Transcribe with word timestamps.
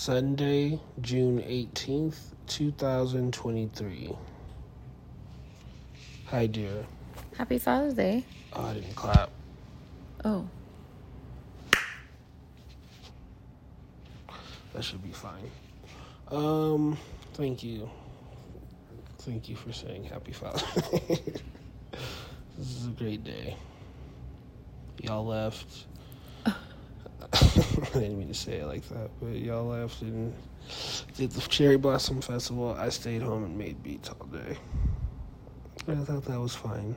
Sunday, 0.00 0.80
June 1.02 1.40
18th, 1.42 2.16
2023. 2.46 4.16
Hi, 6.28 6.46
dear. 6.46 6.86
Happy 7.36 7.58
Father's 7.58 7.92
Day. 7.92 8.24
Oh, 8.54 8.64
I 8.64 8.72
didn't 8.72 8.96
clap. 8.96 9.28
Oh, 10.24 10.48
That 14.72 14.82
should 14.82 15.02
be 15.02 15.12
fine. 15.12 15.50
Um, 16.28 16.96
thank 17.34 17.62
you. 17.62 17.90
Thank 19.18 19.50
you 19.50 19.56
for 19.56 19.70
saying 19.70 20.04
happy 20.04 20.32
Father. 20.32 20.64
this 22.56 22.70
is 22.70 22.86
a 22.86 22.90
great 22.92 23.22
day. 23.22 23.54
Y'all 25.02 25.26
left. 25.26 25.84
I 27.94 27.98
didn't 28.00 28.18
mean 28.18 28.28
to 28.28 28.34
say 28.34 28.58
it 28.58 28.66
like 28.66 28.86
that, 28.90 29.10
but 29.20 29.36
y'all 29.36 29.64
left 29.64 30.02
and 30.02 30.34
did 31.16 31.30
the 31.30 31.40
Cherry 31.40 31.78
Blossom 31.78 32.20
Festival. 32.20 32.74
I 32.78 32.90
stayed 32.90 33.22
home 33.22 33.44
and 33.44 33.56
made 33.56 33.82
beats 33.82 34.10
all 34.10 34.26
day. 34.26 34.58
I 35.88 35.94
thought 35.94 36.24
that 36.26 36.38
was 36.38 36.54
fine. 36.54 36.94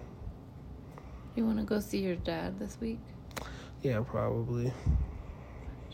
you 1.35 1.45
want 1.45 1.57
to 1.59 1.63
go 1.63 1.79
see 1.79 1.99
your 1.99 2.17
dad 2.17 2.59
this 2.59 2.77
week? 2.81 2.99
Yeah, 3.81 4.01
probably. 4.01 4.73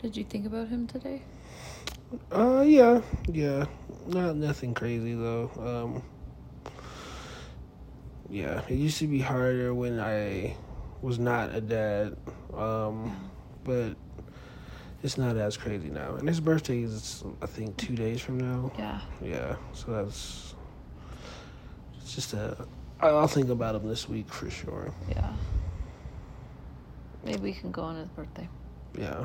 Did 0.02 0.16
you 0.16 0.24
think 0.24 0.46
about 0.46 0.68
him 0.68 0.88
today? 0.88 1.22
Uh, 2.32 2.64
yeah, 2.66 3.00
yeah. 3.28 3.66
Not 4.08 4.34
nothing 4.36 4.74
crazy 4.74 5.14
though. 5.14 5.50
Um, 5.56 6.02
yeah, 8.28 8.62
it 8.68 8.74
used 8.74 8.98
to 8.98 9.06
be 9.06 9.20
harder 9.20 9.72
when 9.72 10.00
I 10.00 10.56
was 11.00 11.20
not 11.20 11.54
a 11.54 11.60
dad. 11.60 12.16
Um, 12.52 13.30
but 13.62 13.94
it's 15.02 15.16
not 15.18 15.36
as 15.36 15.56
crazy 15.56 15.88
now. 15.88 16.14
And 16.16 16.28
his 16.28 16.40
birthday 16.40 16.82
is, 16.82 17.24
I 17.42 17.46
think, 17.46 17.76
two 17.76 17.94
days 17.96 18.20
from 18.20 18.38
now. 18.38 18.70
Yeah. 18.78 19.00
Yeah, 19.22 19.56
so 19.72 19.92
that's 19.92 20.54
it's 22.00 22.14
just 22.14 22.34
a. 22.34 22.56
I'll 23.00 23.26
think 23.28 23.48
about 23.48 23.74
him 23.76 23.88
this 23.88 24.08
week 24.08 24.28
for 24.32 24.50
sure. 24.50 24.92
Yeah. 25.08 25.32
Maybe 27.24 27.40
we 27.40 27.52
can 27.52 27.70
go 27.70 27.82
on 27.82 27.96
his 27.96 28.08
birthday. 28.08 28.48
Yeah. 28.98 29.24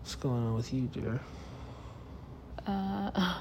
What's 0.00 0.16
going 0.16 0.44
on 0.44 0.54
with 0.54 0.72
you, 0.74 0.82
dear? 0.92 1.20
Uh, 2.66 3.10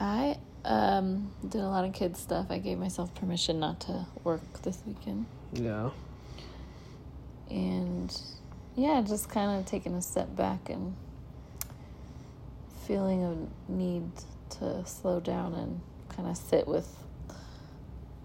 I 0.00 0.36
um 0.64 1.30
did 1.48 1.60
a 1.62 1.68
lot 1.68 1.84
of 1.84 1.92
kids 1.94 2.20
stuff. 2.20 2.46
I 2.50 2.58
gave 2.58 2.78
myself 2.78 3.14
permission 3.14 3.58
not 3.60 3.80
to 3.80 4.06
work 4.24 4.40
this 4.62 4.82
weekend, 4.86 5.26
Yeah. 5.52 5.90
and 7.50 8.20
yeah, 8.76 9.00
just 9.00 9.30
kind 9.30 9.58
of 9.58 9.64
taking 9.64 9.94
a 9.94 10.02
step 10.02 10.36
back 10.36 10.68
and 10.68 10.94
feeling 12.86 13.22
a 13.22 13.72
need 13.72 14.04
to 14.50 14.84
slow 14.84 15.18
down 15.18 15.54
and 15.54 15.80
kind 16.10 16.28
of 16.28 16.36
sit 16.36 16.68
with 16.68 16.86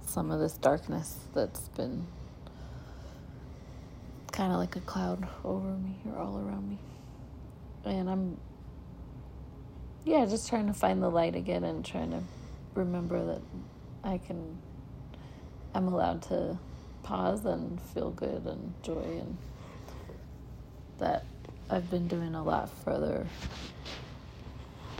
some 0.06 0.30
of 0.30 0.42
this 0.42 0.58
darkness 0.58 1.20
that's 1.34 1.70
been 1.70 2.06
kind 4.34 4.52
of 4.52 4.60
like 4.60 4.76
a 4.76 4.82
cloud 4.82 5.26
over 5.46 5.70
me 5.70 5.96
or 6.12 6.20
all 6.20 6.38
around 6.38 6.70
me. 6.70 6.78
And 7.86 8.10
I'm, 8.10 8.38
yeah, 10.04 10.26
just 10.26 10.50
trying 10.50 10.68
to 10.68 10.74
find 10.74 11.02
the 11.02 11.10
light 11.10 11.36
again 11.36 11.64
and 11.64 11.84
trying 11.84 12.12
to 12.12 12.22
remember 12.76 13.26
that 13.26 13.42
I 14.04 14.18
can, 14.18 14.58
I'm 15.74 15.88
allowed 15.88 16.24
to 16.24 16.60
pause 17.04 17.46
and 17.46 17.82
feel 17.82 18.12
good 18.12 18.46
and 18.46 18.74
joy 18.84 19.20
and 19.20 19.38
that 21.02 21.26
I've 21.70 21.90
been 21.92 22.08
doing 22.08 22.34
a 22.34 22.44
lot 22.44 22.70
for 22.84 22.92
other 22.92 23.28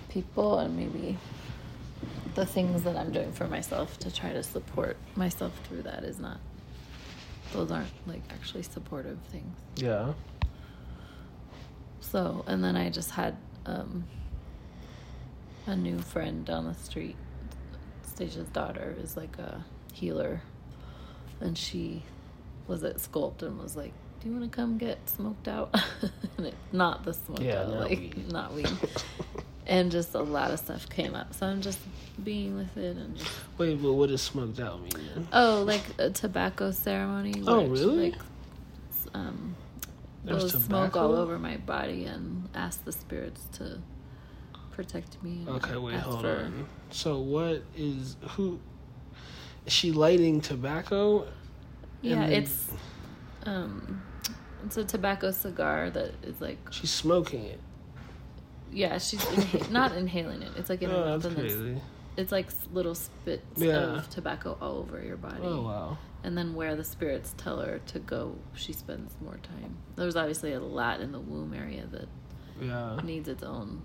people 0.10 0.60
and 0.60 0.76
maybe 0.76 1.18
the 2.36 2.46
things 2.46 2.84
that 2.84 2.98
I'm 2.98 3.12
doing 3.12 3.32
for 3.32 3.48
myself 3.48 3.98
to 4.00 4.14
try 4.14 4.34
to 4.34 4.44
support 4.44 4.98
myself 5.16 5.54
through 5.68 5.84
that 5.84 6.04
is 6.04 6.20
not 6.20 6.40
those 7.54 7.72
aren't 7.72 7.90
like 8.08 8.22
actually 8.30 8.64
supportive 8.64 9.18
things. 9.32 9.56
Yeah. 9.76 10.14
So, 12.00 12.44
and 12.48 12.64
then 12.64 12.76
I 12.76 12.90
just 12.90 13.12
had 13.12 13.36
um, 13.66 14.06
a 15.66 15.76
new 15.76 16.00
friend 16.00 16.46
down 16.46 16.66
the 16.66 16.74
street. 16.74 17.16
Stasia's 18.04 18.50
daughter 18.50 18.96
is 19.02 19.16
like 19.18 19.38
a 19.38 19.64
healer, 19.94 20.42
and 21.40 21.58
she 21.58 22.04
was 22.68 22.84
at 22.84 22.98
Sculpt 22.98 23.44
and 23.44 23.60
was 23.60 23.76
like, 23.76 23.94
"Do 24.22 24.30
you 24.30 24.36
want 24.36 24.52
to 24.52 24.56
come 24.56 24.78
get 24.78 24.98
smoked 25.10 25.48
out?" 25.48 25.76
it, 26.38 26.54
not 26.72 27.04
the 27.04 27.14
smoked 27.14 27.42
Yeah, 27.42 27.62
out, 27.62 27.70
not 27.70 27.80
like 27.82 27.90
weed. 28.00 28.32
not 28.32 28.54
weed. 28.54 28.70
and 29.68 29.92
just 29.92 30.14
a 30.16 30.22
lot 30.22 30.52
of 30.52 30.60
stuff 30.60 30.90
came 30.90 31.16
up, 31.16 31.34
so 31.34 31.46
I'm 31.48 31.62
just 31.62 31.80
being 32.24 32.56
with 32.56 32.76
it 32.78 32.98
and 32.98 33.16
just 33.18 33.32
Wait, 33.58 33.82
but 33.82 33.94
what 33.94 34.10
does 34.10 34.22
smoked 34.22 34.60
out 34.60 34.82
mean 34.82 34.92
then? 35.14 35.28
Oh, 35.34 35.64
like 35.66 35.84
a 35.98 36.10
tobacco 36.10 36.72
ceremony. 36.72 37.44
Oh, 37.48 37.66
really? 37.68 38.12
Like, 38.12 38.20
um, 39.14 39.56
There's 40.24 40.52
smoke 40.64 40.96
all 40.96 41.16
over 41.16 41.38
my 41.40 41.58
body 41.58 42.06
and 42.06 42.48
ask 42.54 42.84
the 42.86 42.92
spirits 42.92 43.42
to 43.54 43.80
protect 44.72 45.22
me. 45.24 45.46
Okay, 45.48 45.78
wait, 45.78 45.96
hold 45.96 46.22
for- 46.22 46.28
on. 46.46 46.68
So 46.92 47.20
what 47.20 47.64
is 47.76 48.18
who? 48.32 48.60
Is 49.66 49.74
she 49.74 49.92
lighting 49.92 50.42
tobacco? 50.42 51.28
Yeah, 52.02 52.16
then- 52.22 52.32
it's 52.34 52.68
um, 53.46 54.02
it's 54.66 54.78
a 54.78 54.84
tobacco 54.84 55.32
cigar 55.32 55.90
that 55.92 56.12
is 56.24 56.40
like 56.42 56.58
She's 56.72 56.92
smoking 56.92 57.46
it. 57.46 57.60
yeah, 58.72 58.98
she's 58.98 59.22
inha- 59.22 59.70
not 59.80 59.94
inhaling 59.96 60.42
it. 60.42 60.52
It's 60.58 60.70
like 60.70 60.82
in 60.82 60.92
Oh, 60.92 61.18
that's 61.18 61.34
crazy. 61.36 61.82
it's 62.18 62.32
like 62.32 62.48
little 62.74 62.96
spits 62.96 63.44
Yeah. 63.62 63.98
of 63.98 64.10
tobacco 64.10 64.58
all 64.62 64.78
over 64.78 65.04
your 65.04 65.18
body. 65.18 65.42
Oh 65.44 65.62
wow. 65.64 65.98
And 66.24 66.38
then 66.38 66.54
where 66.54 66.76
the 66.76 66.84
spirits 66.84 67.34
tell 67.38 67.60
her 67.62 67.80
to 67.88 68.00
go, 68.00 68.36
she 68.54 68.74
spends 68.74 69.16
more 69.24 69.38
time. 69.42 69.76
There's 69.96 70.16
obviously 70.16 70.54
a 70.54 70.60
lot 70.60 71.02
in 71.02 71.12
the 71.12 71.20
womb 71.20 71.54
area 71.54 71.86
that 71.92 72.08
Yeah. 72.62 73.00
needs 73.04 73.28
its 73.28 73.42
own. 73.44 73.82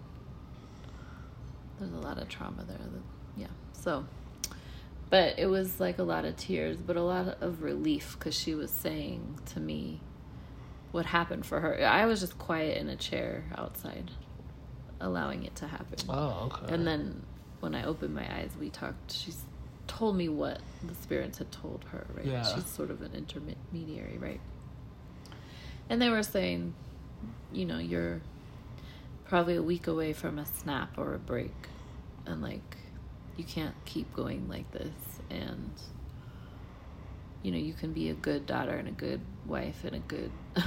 There's 1.79 1.93
a 1.93 1.97
lot 1.99 2.19
of 2.19 2.29
trauma 2.29 2.65
there. 2.65 2.77
That, 2.79 3.03
yeah. 3.37 3.47
So, 3.73 4.05
but 5.11 5.39
it 5.39 5.47
was 5.47 5.79
like 5.81 5.99
a 5.99 6.03
lot 6.03 6.25
of 6.25 6.37
tears, 6.37 6.77
but 6.79 6.97
a 6.97 7.03
lot 7.03 7.39
of 7.41 7.63
relief 7.63 8.17
because 8.19 8.35
she 8.35 8.55
was 8.55 8.71
saying 8.71 9.39
to 9.55 9.61
me 9.61 10.01
what 10.97 11.05
happened 11.05 11.45
for 11.45 11.61
her. 11.61 11.85
I 11.85 12.07
was 12.07 12.21
just 12.21 12.39
quiet 12.39 12.79
in 12.79 12.89
a 12.89 12.97
chair 12.97 13.45
outside, 13.55 14.11
allowing 14.99 15.45
it 15.45 15.55
to 15.57 15.69
happen. 15.69 15.99
Oh 16.09 16.51
okay. 16.51 16.73
And 16.73 16.87
then 16.87 17.23
when 17.61 17.75
I 17.75 17.85
opened 17.85 18.15
my 18.15 18.27
eyes, 18.35 18.51
we 18.59 18.71
talked. 18.71 19.13
She's 19.13 19.43
told 19.87 20.17
me 20.17 20.31
what 20.31 20.59
the 20.83 20.95
spirits 20.95 21.37
had 21.37 21.53
told 21.53 21.85
her, 21.93 22.07
right? 22.15 22.25
Yeah. 22.25 22.43
She's 22.43 22.65
sort 22.65 22.91
of 22.91 23.03
an 23.03 23.13
intermediary, 23.15 24.17
right? 24.17 24.41
And 25.91 26.01
they 26.01 26.09
were 26.09 26.23
saying, 26.23 26.73
you 27.53 27.67
know, 27.67 27.79
you're 27.79 28.23
probably 29.27 29.57
a 29.57 29.63
week 29.63 29.87
away 29.87 30.15
from 30.15 30.39
a 30.39 30.47
snap 30.47 30.97
or 30.97 31.15
a 31.15 31.19
break. 31.19 31.55
And 32.25 32.43
like, 32.43 32.77
you 33.37 33.45
can't 33.45 33.75
keep 33.85 34.13
going 34.15 34.49
like 34.49 34.71
this. 34.73 35.21
And, 35.31 35.71
you 37.43 37.53
know, 37.53 37.59
you 37.59 37.75
can 37.75 37.93
be 37.93 38.09
a 38.09 38.15
good 38.15 38.47
daughter 38.47 38.73
and 38.73 38.89
a 38.89 38.93
good 38.93 39.21
wife 39.47 39.85
and 39.85 39.95
a 39.95 40.01
good 40.01 40.33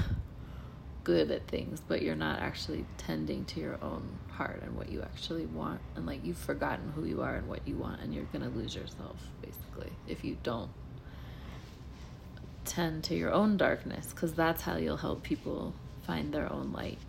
good 1.09 1.31
at 1.31 1.47
things, 1.47 1.81
but 1.88 2.03
you're 2.03 2.14
not 2.14 2.40
actually 2.40 2.86
tending 3.00 3.44
to 3.44 3.59
your 3.59 3.80
own 3.81 4.08
heart 4.30 4.62
and 4.62 4.78
what 4.78 4.92
you 4.92 5.02
actually 5.02 5.47
want. 5.47 5.81
And 5.96 6.06
like 6.06 6.24
you've 6.24 6.38
forgotten 6.38 6.92
who 6.96 7.03
you 7.03 7.24
are 7.24 7.34
and 7.34 7.47
what 7.47 7.68
you 7.68 7.78
want, 7.78 8.00
and 8.02 8.14
you're 8.14 8.28
gonna 8.31 8.50
lose 8.50 8.75
yourself 8.75 9.18
basically 9.42 9.92
if 10.08 10.24
you 10.24 10.38
don't 10.44 10.70
tend 12.64 13.03
to 13.06 13.16
your 13.16 13.31
own 13.31 13.58
darkness, 13.58 14.12
because 14.14 14.34
that's 14.34 14.62
how 14.62 14.75
you'll 14.78 14.97
help 14.97 15.24
people 15.24 15.74
find 16.06 16.31
their 16.31 16.52
own 16.53 16.72
light 16.74 17.00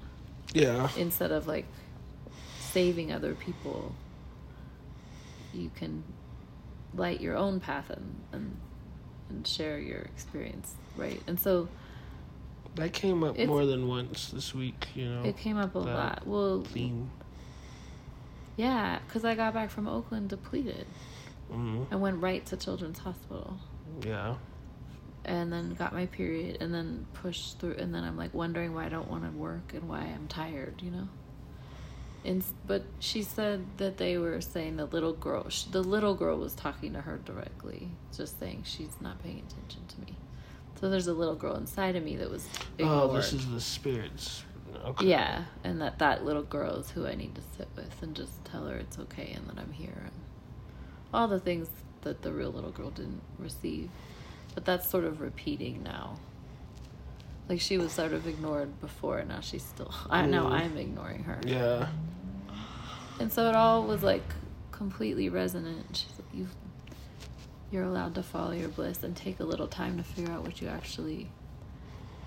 yeah. 0.54 0.88
instead 0.96 1.30
of 1.30 1.46
like 1.46 1.66
saving 2.58 3.12
other 3.12 3.34
people. 3.34 3.94
You 5.52 5.70
can 5.76 6.04
light 6.94 7.20
your 7.20 7.36
own 7.36 7.60
path 7.60 7.90
and 7.90 8.14
and 8.32 8.56
and 9.28 9.46
share 9.46 9.78
your 9.78 9.98
experience, 9.98 10.74
right? 10.96 11.20
And 11.26 11.38
so 11.38 11.68
That 12.80 12.92
came 12.92 13.22
up 13.22 13.34
It's- 13.34 13.48
more 13.48 13.64
than 13.66 13.86
once 13.88 14.30
this 14.30 14.54
week. 14.54 14.88
You 14.94 15.08
know. 15.08 15.22
it 15.24 15.36
came 15.36 15.56
up 15.56 15.74
a 15.74 15.78
lot. 15.78 16.26
Well, 16.26 16.62
Theme. 16.64 17.10
Yeah, 18.56 18.98
because 19.06 19.24
I 19.24 19.34
got 19.34 19.54
back 19.54 19.70
from 19.70 19.86
Oakland 19.88 20.28
depleted. 20.28 20.86
hmm 21.50 21.82
I 21.90 21.96
went 21.96 22.20
right 22.22 22.44
to 22.46 22.56
Children's 22.56 22.98
Hospital 23.00 23.56
Yeah. 24.04 24.36
and 25.24 25.52
then 25.52 25.74
got 25.74 25.92
my 25.92 26.06
period 26.06 26.58
and 26.60 26.72
then 26.72 27.06
pushed 27.14 27.58
through. 27.58 27.74
And 27.74 27.94
then 27.94 28.04
I'm 28.04 28.16
like 28.16 28.32
wondering 28.34 28.74
why 28.74 28.86
I 28.86 28.88
don't 28.88 29.10
want 29.10 29.24
to 29.24 29.30
work 29.36 29.72
and 29.74 29.88
why 29.88 30.00
I'm 30.00 30.28
tired, 30.28 30.80
you 30.82 30.90
know? 30.90 31.08
And, 32.24 32.44
but 32.66 32.82
she 32.98 33.22
said 33.22 33.64
that 33.78 33.96
they 33.96 34.18
were 34.18 34.40
saying 34.42 34.76
the 34.76 34.84
little 34.84 35.14
girl, 35.14 35.48
sh- 35.48 35.64
the 35.64 35.82
little 35.82 36.14
girl 36.14 36.36
was 36.38 36.54
talking 36.54 36.92
to 36.92 37.00
her 37.00 37.18
directly, 37.24 37.88
just 38.14 38.38
saying 38.38 38.62
she's 38.66 38.94
not 39.00 39.22
paying 39.22 39.38
attention 39.48 39.80
to 39.88 40.00
me. 40.02 40.16
So 40.80 40.88
there's 40.88 41.08
a 41.08 41.12
little 41.14 41.34
girl 41.34 41.56
inside 41.56 41.96
of 41.96 42.02
me 42.04 42.16
that 42.16 42.30
was 42.30 42.46
ignored. 42.78 43.10
Oh, 43.10 43.14
this 43.14 43.32
is 43.32 43.46
the 43.50 43.60
spirits. 43.60 44.44
Okay. 44.84 45.06
Yeah, 45.08 45.44
and 45.64 45.80
that 45.82 45.98
that 45.98 46.24
little 46.24 46.42
girl 46.42 46.76
is 46.76 46.90
who 46.90 47.06
I 47.06 47.14
need 47.14 47.34
to 47.34 47.42
sit 47.58 47.68
with 47.76 48.02
and 48.02 48.14
just 48.16 48.44
tell 48.44 48.66
her 48.66 48.76
it's 48.76 48.98
okay 49.00 49.32
and 49.36 49.46
that 49.48 49.58
I'm 49.60 49.72
here 49.72 49.92
and 50.04 50.12
all 51.12 51.28
the 51.28 51.40
things 51.40 51.68
that 52.02 52.22
the 52.22 52.32
real 52.32 52.50
little 52.50 52.70
girl 52.70 52.90
didn't 52.90 53.20
receive. 53.38 53.90
But 54.54 54.64
that's 54.64 54.88
sort 54.88 55.04
of 55.04 55.20
repeating 55.20 55.82
now. 55.82 56.16
Like 57.48 57.60
she 57.60 57.76
was 57.78 57.92
sort 57.92 58.12
of 58.12 58.26
ignored 58.26 58.80
before, 58.80 59.18
and 59.18 59.28
now 59.28 59.40
she's 59.40 59.64
still. 59.64 59.92
I 60.10 60.24
know 60.24 60.44
Mm. 60.46 60.52
I'm 60.52 60.76
ignoring 60.78 61.24
her. 61.24 61.40
Yeah. 61.46 61.88
And 63.18 63.30
so 63.30 63.48
it 63.48 63.54
all 63.54 63.82
was 63.84 64.02
like 64.02 64.22
completely 64.70 65.28
resonant. 65.28 65.84
She's 65.96 66.18
like, 66.18 66.34
you, 66.34 66.46
you're 67.70 67.84
allowed 67.84 68.14
to 68.16 68.22
follow 68.22 68.52
your 68.52 68.68
bliss 68.68 69.02
and 69.02 69.16
take 69.16 69.40
a 69.40 69.44
little 69.44 69.66
time 69.68 69.96
to 69.98 70.02
figure 70.02 70.32
out 70.32 70.42
what 70.42 70.60
you 70.60 70.68
actually 70.68 71.28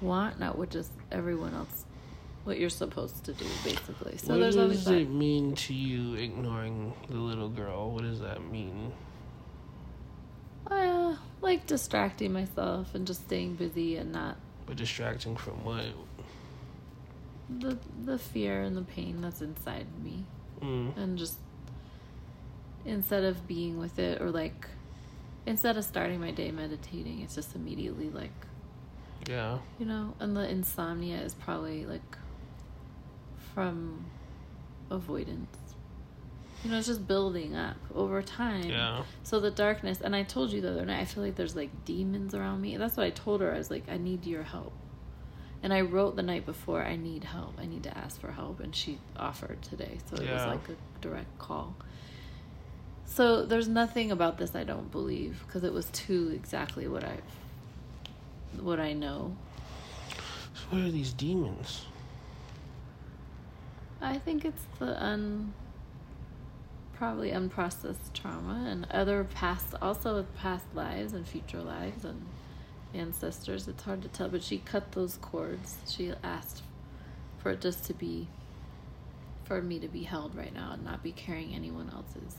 want, 0.01 0.40
not 0.40 0.57
what 0.57 0.69
just 0.69 0.92
everyone 1.12 1.54
else, 1.54 1.86
what 2.44 2.60
you're 2.60 2.69
supposed 2.69 3.24
to 3.25 3.34
do, 3.34 3.45
basically. 3.63 4.18
So 4.18 4.34
what 4.34 4.40
there's 4.40 4.57
always 4.57 4.78
does 4.78 4.86
that. 4.86 4.95
it 5.01 5.10
mean 5.10 5.56
to 5.56 5.74
you 5.74 6.16
ignoring 6.16 6.94
the 7.10 7.18
little 7.18 7.50
girl? 7.50 7.92
What 7.92 8.04
does 8.04 8.19
that 8.22 8.44
mean? 8.50 8.92
Uh, 10.69 11.16
like 11.42 11.68
distracting 11.68 12.31
myself 12.31 12.96
and 12.96 13.06
just 13.06 13.22
staying 13.25 13.56
busy 13.56 13.98
and 13.98 14.12
not 14.13 14.38
But 14.66 14.78
distracting 14.78 15.36
from 15.36 15.63
what? 15.66 15.86
the 17.60 17.78
the 18.06 18.18
fear 18.18 18.62
and 18.63 18.75
the 18.75 18.81
pain 18.81 19.19
that's 19.22 19.42
inside 19.42 19.86
me. 20.01 20.25
Mm. 20.62 20.96
and 20.98 21.18
just 21.18 21.38
instead 22.86 23.25
of 23.25 23.46
being 23.48 23.78
with 23.78 24.00
it 24.00 24.22
or 24.22 24.31
like 24.31 24.66
instead 25.45 25.78
of 25.78 25.84
starting 25.84 26.19
my 26.19 26.31
day 26.31 26.51
meditating 26.51 27.22
it's 27.22 27.36
just 27.36 27.56
immediately 27.56 28.10
like 28.10 28.31
Yeah. 29.28 29.60
you 29.80 29.86
know 29.86 30.13
and 30.19 30.36
the 30.36 30.48
insomnia 30.50 31.18
is 31.18 31.34
probably 31.34 31.86
like 31.86 32.18
from 33.54 34.06
avoidance. 34.90 35.57
You 36.63 36.72
know 36.72 36.78
it's 36.78 36.88
just 36.88 37.06
building 37.07 37.56
up 37.56 37.75
over 37.94 38.22
time. 38.22 38.69
Yeah. 38.69 39.04
so 39.24 39.40
the 39.40 39.51
darkness 39.51 40.00
and 40.01 40.16
i 40.16 40.24
told 40.24 40.51
you 40.54 40.62
the 40.62 40.72
other 40.72 40.86
night 40.86 41.01
i 41.01 41.06
feel 41.06 41.24
like 41.24 41.36
there's 41.36 41.56
like 41.56 41.86
demons 41.86 42.34
around 42.34 42.62
me. 42.62 42.78
That's 42.78 42.96
what 42.98 43.06
i 43.06 43.10
told 43.10 43.42
her. 43.42 43.54
I 43.54 43.57
was 43.57 43.69
like 43.69 43.84
i 43.89 43.98
need 43.98 44.25
your 44.25 44.44
help. 44.44 44.74
And 45.62 45.74
i 45.74 45.81
wrote 45.81 46.16
the 46.16 46.24
night 46.24 46.46
before 46.46 46.81
i 46.84 46.96
need 46.96 47.25
help. 47.25 47.56
I 47.60 47.66
need 47.66 47.84
to 47.84 47.98
ask 47.98 48.19
for 48.19 48.31
help. 48.31 48.60
And 48.62 48.74
she 48.75 48.98
offered 49.18 49.62
today. 49.62 49.98
So 50.10 50.16
it 50.16 50.30
was 50.31 50.46
like 50.46 50.69
a 50.69 50.75
direct 51.01 51.38
call 51.38 51.75
so 53.06 53.46
there's 53.46 53.68
nothing 53.68 54.12
about 54.12 54.38
this 54.38 54.56
i 54.56 54.64
don't 54.64 54.92
believe 54.92 55.44
because 55.46 55.64
it 55.64 55.74
was 55.74 55.88
too 55.88 56.32
exactly 56.34 56.88
what 56.88 57.04
i 57.04 57.18
what 58.62 58.80
i 58.80 58.94
know. 58.94 59.36
So 60.54 60.62
what 60.70 60.82
are 60.84 60.92
these 60.92 61.14
demons? 61.14 61.86
i 64.02 64.18
think 64.18 64.44
it's 64.44 64.64
the 64.80 65.02
un 65.02 65.54
probably 66.94 67.32
unprocessed 67.32 68.14
trauma 68.14 68.66
and 68.70 68.86
other 68.92 69.24
past 69.24 69.74
also 69.82 70.26
past 70.38 70.66
lives 70.74 71.14
and 71.14 71.28
future 71.28 71.62
lives 71.62 72.06
and 72.06 72.26
ancestors. 72.94 73.68
It's 73.68 73.84
hard 73.84 74.02
to 74.04 74.08
tell 74.08 74.30
but 74.30 74.44
she 74.44 74.60
cut 74.60 74.92
those 74.92 75.18
cords. 75.18 75.78
She 75.88 76.14
asked 76.24 76.62
for 77.40 77.52
it 77.52 77.62
just 77.62 77.84
to 77.86 77.94
be 77.94 78.28
for 79.44 79.62
me 79.62 79.80
to 79.80 79.88
be 79.88 80.04
held 80.04 80.36
right 80.36 80.54
now 80.54 80.72
and 80.74 80.86
not 80.86 81.04
be 81.04 81.12
carrying 81.12 81.54
anyone 81.54 81.92
else's 81.94 82.36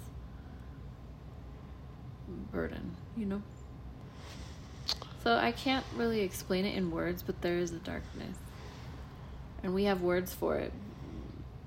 burden 2.52 2.96
you 3.16 3.26
know? 3.26 3.42
So 5.22 5.36
i 5.36 5.52
can't 5.52 5.84
really 5.96 6.20
explain 6.20 6.64
it 6.64 6.76
in 6.76 6.90
words 6.90 7.22
but 7.22 7.40
there 7.42 7.58
is 7.58 7.72
a 7.72 7.78
darkness. 7.78 8.36
And 9.62 9.74
we 9.74 9.84
have 9.84 10.02
words 10.02 10.34
for 10.34 10.56
it. 10.56 10.72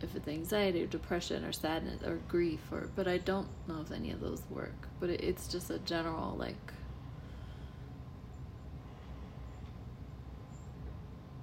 If 0.01 0.15
it's 0.15 0.27
anxiety 0.27 0.83
or 0.83 0.85
depression 0.85 1.43
or 1.43 1.51
sadness 1.51 2.03
or 2.03 2.19
grief 2.27 2.59
or 2.71 2.89
but 2.95 3.07
i 3.07 3.17
don't 3.17 3.47
know 3.67 3.81
if 3.81 3.91
any 3.91 4.11
of 4.11 4.21
those 4.21 4.41
work. 4.49 4.87
But 4.99 5.09
it, 5.09 5.21
it's 5.21 5.47
just 5.47 5.69
a 5.69 5.79
general 5.79 6.35
like 6.37 6.73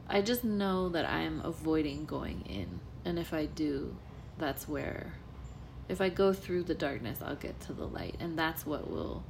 i 0.08 0.20
just 0.20 0.44
know 0.44 0.88
that 0.90 1.06
i'm 1.08 1.40
avoiding 1.40 2.04
going 2.04 2.42
in. 2.42 2.80
And 3.04 3.18
if 3.18 3.32
i 3.34 3.46
do 3.46 3.96
that's 4.38 4.68
where 4.68 5.14
if 5.88 6.00
i 6.00 6.08
go 6.08 6.32
through 6.32 6.62
the 6.62 6.74
darkness 6.74 7.20
i'll 7.24 7.34
get 7.36 7.58
to 7.60 7.72
the 7.72 7.86
light 7.86 8.16
and 8.20 8.38
that's 8.38 8.66
what 8.66 8.90
will 8.90 9.24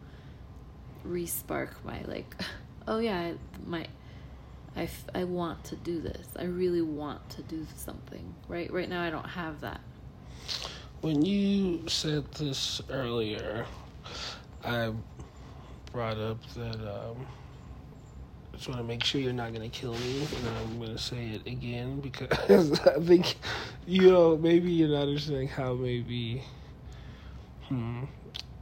respark 1.07 1.71
my 1.85 2.01
like 2.03 2.35
oh 2.89 2.99
yeah 2.99 3.19
I, 3.19 3.35
my 3.67 3.87
I, 4.77 4.89
I 5.15 5.25
want 5.25 5.63
to 5.65 5.77
do 5.77 6.01
this. 6.01 6.27
I 6.37 6.45
really 6.45 6.83
want 6.83 7.29
to 7.31 7.43
do 7.43 7.67
something. 7.77 8.35
Right 8.49 8.73
right 8.73 8.89
now 8.89 9.03
I 9.03 9.11
don't 9.11 9.29
have 9.29 9.61
that. 9.61 9.81
When 11.01 11.25
you 11.25 11.89
said 11.89 12.31
this 12.33 12.81
earlier, 12.91 13.67
I 14.65 14.93
brought 15.93 16.19
up 16.19 16.39
that 16.55 16.81
um, 16.81 17.27
just 18.55 18.69
want 18.69 18.81
to 18.81 18.85
make 18.85 19.05
sure 19.05 19.21
you're 19.21 19.33
not 19.33 19.53
going 19.53 19.69
to 19.69 19.77
kill 19.77 19.95
me, 19.95 20.21
and 20.21 20.49
I'm 20.59 20.79
going 20.79 20.93
to 20.93 20.99
say 20.99 21.31
it 21.31 21.47
again 21.47 22.01
because 22.01 22.81
I 22.87 23.01
think, 23.01 23.37
you 23.87 24.11
know, 24.11 24.37
maybe 24.37 24.71
you're 24.71 24.89
not 24.89 25.03
understanding 25.03 25.49
how 25.49 25.75
maybe. 25.75 26.43
Hmm. 27.69 28.05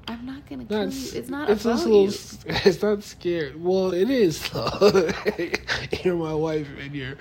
I'm 0.08 0.26
not 0.26 0.48
gonna 0.48 0.64
kill 0.64 0.90
you. 0.90 1.18
It's 1.18 1.28
not 1.28 1.48
it's 1.48 1.64
about 1.64 1.84
a 1.86 1.88
little, 1.88 2.06
you. 2.06 2.60
It's 2.64 2.82
not 2.82 3.02
scared. 3.04 3.62
Well, 3.62 3.92
it 3.92 4.10
is 4.10 4.48
though. 4.50 5.10
you're 6.02 6.16
my 6.16 6.34
wife, 6.34 6.68
and 6.80 6.94
you're 6.94 7.14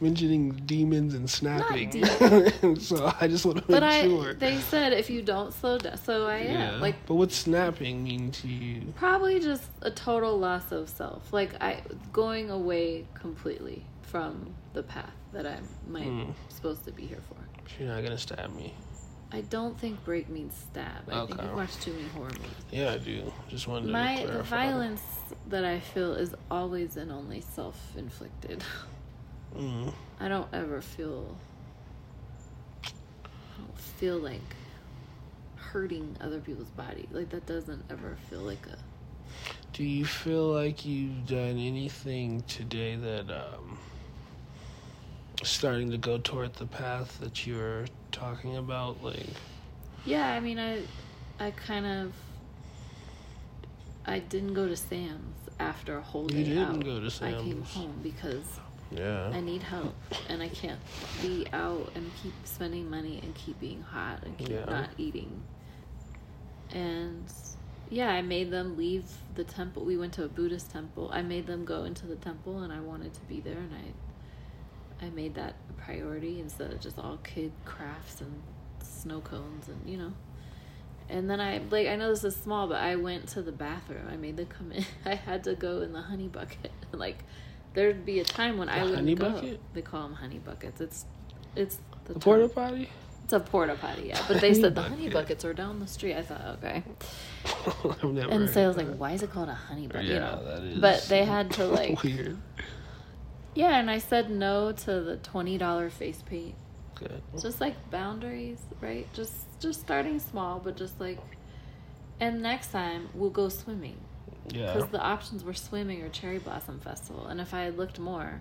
mentioning 0.00 0.50
demons 0.66 1.14
and 1.14 1.28
snapping. 1.28 1.90
so 2.78 3.12
I 3.20 3.28
just 3.28 3.44
want 3.46 3.58
to 3.58 3.62
make 3.62 3.68
But 3.68 3.82
I 3.82 4.02
sure. 4.02 4.34
they 4.34 4.58
said 4.60 4.92
if 4.92 5.08
you 5.10 5.22
don't 5.22 5.52
slow 5.52 5.78
down 5.78 5.96
so 5.98 6.26
I 6.26 6.38
am. 6.38 6.80
Like 6.80 6.96
but 7.06 7.14
what's 7.14 7.36
snapping 7.36 8.02
mean 8.04 8.30
to 8.32 8.48
you? 8.48 8.92
probably 8.96 9.40
just 9.40 9.64
a 9.82 9.90
total 9.90 10.38
loss 10.38 10.72
of 10.72 10.88
self. 10.88 11.32
Like 11.32 11.54
I 11.62 11.82
going 12.12 12.50
away 12.50 13.06
completely 13.14 13.84
from 14.02 14.54
the 14.72 14.82
path 14.82 15.12
that 15.32 15.46
I'm 15.46 15.66
might 15.88 16.04
Hmm. 16.04 16.30
supposed 16.48 16.84
to 16.84 16.92
be 16.92 17.06
here 17.06 17.22
for. 17.28 17.36
You're 17.82 17.92
not 17.94 18.02
gonna 18.02 18.18
stab 18.18 18.54
me. 18.54 18.74
I 19.32 19.40
don't 19.40 19.76
think 19.76 20.04
break 20.04 20.28
means 20.28 20.54
stab. 20.70 21.08
I 21.10 21.26
think 21.26 21.42
you've 21.42 21.54
watched 21.56 21.82
too 21.82 21.92
many 21.92 22.06
horror 22.10 22.28
movies. 22.30 22.50
Yeah, 22.70 22.92
I 22.92 22.98
do. 22.98 23.32
Just 23.48 23.66
wanted 23.66 23.90
My 23.90 24.16
to 24.16 24.22
the 24.26 24.28
clarify. 24.32 24.66
violence 24.66 25.02
that 25.48 25.64
I 25.64 25.80
feel 25.80 26.14
is 26.14 26.36
always 26.52 26.96
and 26.96 27.10
only 27.10 27.40
self 27.40 27.76
inflicted. 27.96 28.62
Mm. 29.56 29.92
I 30.20 30.28
don't 30.28 30.48
ever 30.52 30.80
feel 30.80 31.36
I 32.84 32.88
don't 33.58 33.78
feel 33.78 34.18
like 34.18 34.40
hurting 35.56 36.16
other 36.20 36.40
people's 36.40 36.68
body. 36.70 37.08
Like 37.12 37.30
that 37.30 37.46
doesn't 37.46 37.82
ever 37.90 38.16
feel 38.30 38.40
like 38.40 38.66
a 38.66 38.76
Do 39.72 39.84
you 39.84 40.04
feel 40.04 40.52
like 40.52 40.84
you've 40.84 41.26
done 41.26 41.58
anything 41.58 42.42
today 42.42 42.96
that 42.96 43.30
um, 43.30 43.78
starting 45.42 45.90
to 45.90 45.98
go 45.98 46.18
toward 46.18 46.54
the 46.54 46.66
path 46.66 47.18
that 47.20 47.46
you 47.46 47.56
were 47.56 47.86
talking 48.12 48.56
about? 48.56 49.02
Like, 49.02 49.26
Yeah, 50.04 50.32
I 50.32 50.40
mean 50.40 50.58
I 50.58 50.82
I 51.40 51.50
kind 51.52 51.86
of 51.86 52.12
I 54.06 54.18
didn't 54.18 54.54
go 54.54 54.68
to 54.68 54.76
Sam's 54.76 55.34
after 55.58 55.96
a 55.98 56.02
whole 56.02 56.26
day 56.26 56.38
You 56.38 56.44
didn't 56.44 56.76
out. 56.76 56.84
go 56.84 57.00
to 57.00 57.10
sam's 57.10 57.34
I 57.34 57.38
came 57.44 57.62
home 57.62 58.00
because 58.02 58.44
yeah, 58.96 59.28
I 59.32 59.40
need 59.40 59.62
help 59.62 59.94
and 60.28 60.42
I 60.42 60.48
can't 60.48 60.80
be 61.20 61.46
out 61.52 61.90
and 61.94 62.10
keep 62.22 62.32
spending 62.44 62.88
money 62.88 63.20
and 63.22 63.34
keep 63.34 63.58
being 63.60 63.82
hot 63.82 64.22
and 64.24 64.36
keep 64.38 64.48
Yeah. 64.50 64.64
not 64.66 64.90
eating. 64.98 65.42
And 66.72 67.24
yeah, 67.90 68.08
I 68.10 68.22
made 68.22 68.50
them 68.50 68.76
leave 68.76 69.04
the 69.34 69.44
temple. 69.44 69.84
We 69.84 69.96
went 69.96 70.12
to 70.14 70.24
a 70.24 70.28
Buddhist 70.28 70.70
temple. 70.70 71.10
I 71.12 71.22
made 71.22 71.46
them 71.46 71.64
go 71.64 71.84
into 71.84 72.06
the 72.06 72.16
temple 72.16 72.62
and 72.62 72.72
I 72.72 72.80
wanted 72.80 73.14
to 73.14 73.20
be 73.22 73.40
there 73.40 73.58
and 73.58 73.72
I 73.74 75.04
I 75.04 75.10
made 75.10 75.34
that 75.34 75.54
a 75.68 75.72
priority 75.74 76.40
instead 76.40 76.72
of 76.72 76.80
just 76.80 76.98
all 76.98 77.18
kid 77.18 77.52
crafts 77.64 78.20
and 78.20 78.42
snow 78.82 79.20
cones 79.20 79.68
and 79.68 79.80
you 79.86 79.98
know. 79.98 80.12
And 81.08 81.28
then 81.28 81.40
I 81.40 81.58
like 81.70 81.86
I 81.88 81.96
know 81.96 82.10
this 82.10 82.24
is 82.24 82.34
small, 82.36 82.66
but 82.66 82.76
I 82.78 82.96
went 82.96 83.28
to 83.30 83.42
the 83.42 83.52
bathroom. 83.52 84.08
I 84.10 84.16
made 84.16 84.36
them 84.36 84.46
come 84.46 84.72
in. 84.72 84.84
I 85.04 85.14
had 85.14 85.44
to 85.44 85.54
go 85.54 85.82
in 85.82 85.92
the 85.92 86.00
honey 86.02 86.28
bucket. 86.28 86.70
like 86.92 87.18
there'd 87.74 88.04
be 88.06 88.20
a 88.20 88.24
time 88.24 88.56
when 88.56 88.68
I 88.68 88.82
wouldn't 88.84 89.18
go. 89.18 89.30
bucket? 89.30 89.60
They 89.74 89.82
call 89.82 90.02
them 90.04 90.14
honey 90.14 90.38
buckets. 90.38 90.80
It's 90.80 91.04
it's 91.54 91.78
the 92.06 92.14
the 92.14 92.20
porta 92.20 92.48
potty. 92.48 92.88
It's 93.24 93.32
a 93.32 93.40
porta 93.40 93.74
potty, 93.74 94.08
yeah. 94.08 94.20
But 94.28 94.40
they 94.40 94.50
Honey 94.50 94.60
said 94.60 94.74
the 94.74 94.82
honey 94.82 95.08
buckets 95.08 95.44
are 95.44 95.54
down 95.54 95.80
the 95.80 95.86
street. 95.86 96.14
I 96.14 96.22
thought, 96.22 96.58
okay. 96.62 96.82
And 98.02 98.48
so 98.50 98.64
I 98.64 98.68
was 98.68 98.76
like, 98.76 98.86
that. 98.86 98.98
why 98.98 99.12
is 99.12 99.22
it 99.22 99.30
called 99.30 99.48
a 99.48 99.54
honey 99.54 99.86
bucket? 99.86 100.06
Yeah, 100.06 100.14
you 100.14 100.20
know. 100.20 100.44
that 100.44 100.62
is. 100.62 100.78
But 100.78 101.06
they 101.08 101.24
had 101.24 101.50
to 101.52 101.66
like 101.78 102.02
weird. 102.02 102.38
Yeah, 103.54 103.78
and 103.78 103.90
I 103.90 103.98
said 103.98 104.30
no 104.30 104.72
to 104.72 105.00
the 105.00 105.16
twenty 105.18 105.58
dollar 105.58 105.90
face 105.90 106.22
paint. 106.22 106.54
Good. 106.96 107.22
Just 107.40 107.60
like 107.60 107.74
boundaries, 107.90 108.60
right? 108.80 109.06
Just 109.12 109.34
just 109.60 109.80
starting 109.80 110.18
small, 110.20 110.60
but 110.60 110.76
just 110.76 111.00
like 111.00 111.18
and 112.20 112.42
next 112.42 112.70
time 112.72 113.08
we'll 113.14 113.30
go 113.30 113.48
swimming. 113.48 113.96
Yeah. 114.48 114.72
Because 114.74 114.90
the 114.90 115.00
options 115.00 115.42
were 115.44 115.54
swimming 115.54 116.02
or 116.02 116.08
cherry 116.08 116.38
blossom 116.38 116.80
festival. 116.80 117.26
And 117.26 117.40
if 117.40 117.54
I 117.54 117.62
had 117.62 117.78
looked 117.78 117.98
more, 117.98 118.40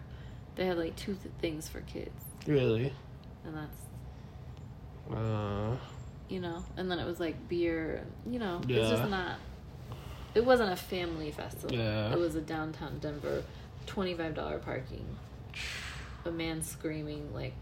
they 0.55 0.65
had 0.65 0.77
like 0.77 0.95
two 0.95 1.15
th- 1.15 1.33
things 1.41 1.67
for 1.69 1.81
kids. 1.81 2.12
Really? 2.45 2.93
and 3.45 3.55
that's 3.57 5.17
Uh, 5.17 5.75
you 6.29 6.39
know. 6.39 6.63
And 6.77 6.89
then 6.89 7.00
it 7.00 7.05
was 7.05 7.19
like 7.19 7.48
beer, 7.50 8.05
you 8.29 8.39
know. 8.39 8.62
It's 8.67 8.89
just 8.89 9.10
not. 9.10 9.38
It 10.36 10.45
wasn't 10.45 10.72
a 10.72 10.75
family 10.75 11.29
festival. 11.31 11.75
Yeah. 11.77 12.12
It 12.12 12.17
was 12.17 12.36
a 12.36 12.41
downtown 12.41 13.00
Denver, 13.00 13.43
twenty 13.86 14.13
five 14.13 14.33
dollar 14.33 14.57
parking. 14.60 15.05
A 16.25 16.31
man 16.31 16.62
screaming 16.63 17.33
like 17.33 17.53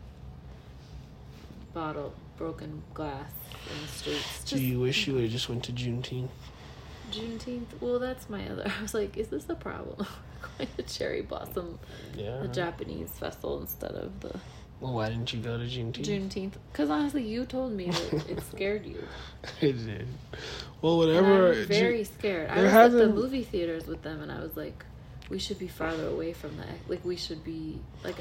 bottle 1.73 2.13
broken 2.37 2.83
glass 2.93 3.31
in 3.73 3.81
the 3.81 3.87
streets. 3.87 4.43
do 4.45 4.61
you 4.61 4.79
wish 4.79 5.07
you 5.07 5.13
would 5.13 5.23
have 5.23 5.31
just 5.31 5.49
went 5.49 5.63
to 5.65 5.71
Juneteenth? 5.71 6.29
Juneteenth. 7.11 7.65
Well, 7.79 7.99
that's 7.99 8.29
my 8.29 8.47
other. 8.49 8.71
I 8.79 8.81
was 8.81 8.93
like, 8.93 9.17
is 9.17 9.27
this 9.27 9.47
a 9.49 9.55
problem? 9.55 10.05
Going 10.57 10.69
to 10.77 10.83
Cherry 10.83 11.21
Blossom, 11.21 11.79
Yeah. 12.15 12.39
the 12.41 12.47
Japanese 12.47 13.09
festival 13.11 13.61
instead 13.61 13.91
of 13.91 14.19
the 14.21 14.39
Well, 14.79 14.93
why 14.93 15.09
didn't 15.09 15.31
you 15.33 15.39
go 15.39 15.57
to 15.57 15.63
Juneteenth? 15.65 16.05
Juneteenth? 16.05 16.53
Because 16.71 16.89
honestly, 16.89 17.23
you 17.23 17.45
told 17.45 17.73
me 17.73 17.89
that 17.91 18.29
it 18.29 18.41
scared 18.51 18.85
you. 18.85 19.03
it 19.61 19.73
did. 19.85 20.07
Well, 20.81 20.97
whatever. 20.97 21.53
Very 21.65 22.03
scared. 22.03 22.49
I 22.49 22.55
was 22.55 22.65
at 22.65 22.91
the 22.91 22.97
hasn't- 22.99 23.15
movie 23.15 23.43
theaters 23.43 23.85
with 23.87 24.01
them, 24.01 24.21
and 24.21 24.31
I 24.31 24.39
was 24.39 24.57
like, 24.57 24.83
we 25.29 25.39
should 25.39 25.59
be 25.59 25.67
farther 25.69 26.07
away 26.07 26.33
from 26.33 26.57
that. 26.57 26.67
Like 26.89 27.05
we 27.05 27.15
should 27.15 27.41
be 27.43 27.79
like, 28.03 28.17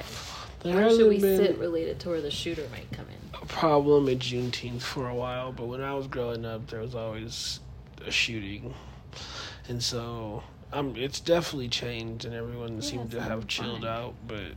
there 0.63 0.77
where 0.77 0.91
should 0.91 1.09
we 1.09 1.19
been 1.19 1.39
sit 1.39 1.59
related 1.59 1.99
to 2.01 2.11
where 2.11 2.21
the 2.21 2.31
shooter 2.31 2.67
might 2.71 2.91
come 2.93 3.07
in? 3.09 3.41
a 3.43 3.47
problem 3.47 4.09
at 4.09 4.19
Juneteenth 4.19 4.83
for 4.83 5.09
a 5.09 5.15
while, 5.15 5.51
but 5.51 5.67
when 5.67 5.81
I 5.81 5.95
was 5.95 6.07
growing 6.07 6.45
up, 6.45 6.69
there 6.69 6.81
was 6.81 6.95
always 6.95 7.59
a 8.07 8.11
shooting, 8.11 8.75
and 9.69 9.83
so 9.83 10.43
um, 10.73 10.95
it's 10.97 11.21
definitely 11.21 11.69
changed, 11.69 12.25
and 12.25 12.35
everyone 12.35 12.77
Yeah, 12.77 12.81
seemed 12.81 13.11
to 13.13 13.21
have 13.21 13.47
chilled 13.49 13.83
fine. 13.83 13.91
out. 13.91 14.15
But 14.27 14.53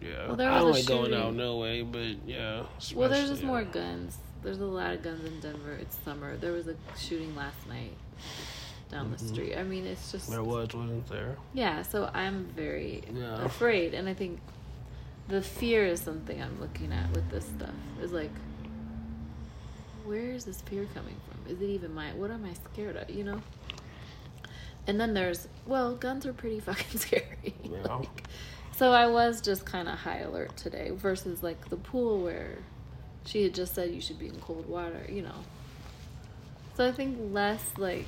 yeah, 0.00 0.26
Well, 0.28 0.36
there 0.36 0.50
I 0.50 0.58
don't 0.60 0.70
like 0.72 0.86
going 0.86 1.14
out 1.14 1.34
no 1.34 1.58
way. 1.58 1.82
But 1.82 2.26
yeah, 2.26 2.64
Well, 2.94 3.08
there's 3.08 3.28
just 3.28 3.42
especially, 3.42 3.46
more 3.46 3.62
yeah. 3.62 3.68
guns. 3.72 4.18
There's 4.42 4.60
a 4.60 4.66
lot 4.66 4.92
of 4.94 5.02
guns 5.02 5.24
in 5.24 5.40
Denver. 5.40 5.72
It's 5.80 5.96
summer. 6.04 6.36
There 6.36 6.52
was 6.52 6.66
a 6.66 6.74
shooting 6.98 7.34
last 7.36 7.66
night 7.68 7.96
down 8.90 9.10
the 9.10 9.16
Mhm. 9.16 9.28
street. 9.32 9.56
I 9.56 9.62
mean, 9.62 9.86
it's 9.86 10.10
just 10.12 10.28
There 10.30 10.42
was, 10.42 10.74
wasn't 10.74 11.08
there? 11.08 11.36
yeah. 11.54 11.82
So 11.82 12.10
I'm 12.12 12.46
very 12.56 13.02
Yeah. 13.14 13.44
afraid, 13.44 13.94
and 13.94 14.08
I 14.08 14.14
think 14.14 14.40
the 15.28 15.40
fear 15.40 15.86
is 15.86 16.00
something 16.00 16.42
I'm 16.42 16.60
looking 16.60 16.92
at 16.92 17.08
with 17.12 17.30
this 17.30 17.44
stuff. 17.46 17.70
Is 18.00 18.12
like, 18.12 18.32
where 20.04 20.30
is 20.32 20.44
this 20.44 20.60
fear 20.62 20.86
coming 20.92 21.14
from? 21.28 21.31
Is 21.48 21.60
it 21.60 21.68
even 21.70 21.94
my? 21.94 22.12
What 22.14 22.30
am 22.30 22.44
I 22.44 22.52
scared 22.72 22.96
of? 22.96 23.10
You 23.10 23.24
know. 23.24 23.42
And 24.86 25.00
then 25.00 25.14
there's 25.14 25.46
well, 25.66 25.94
guns 25.94 26.26
are 26.26 26.32
pretty 26.32 26.60
fucking 26.68 26.98
scary. 27.00 27.54
Yeah. 27.64 27.82
Like, 27.96 28.24
so 28.76 28.92
I 28.92 29.06
was 29.06 29.40
just 29.40 29.64
kind 29.64 29.88
of 29.88 29.98
high 29.98 30.18
alert 30.20 30.56
today 30.56 30.90
versus 30.90 31.42
like 31.42 31.68
the 31.68 31.76
pool 31.76 32.20
where 32.22 32.58
she 33.24 33.44
had 33.44 33.54
just 33.54 33.74
said 33.74 33.90
you 33.90 34.00
should 34.00 34.18
be 34.18 34.26
in 34.28 34.34
cold 34.40 34.68
water, 34.68 35.06
you 35.08 35.22
know. 35.22 35.44
So 36.76 36.86
I 36.88 36.92
think 36.92 37.16
less 37.32 37.62
like 37.76 38.06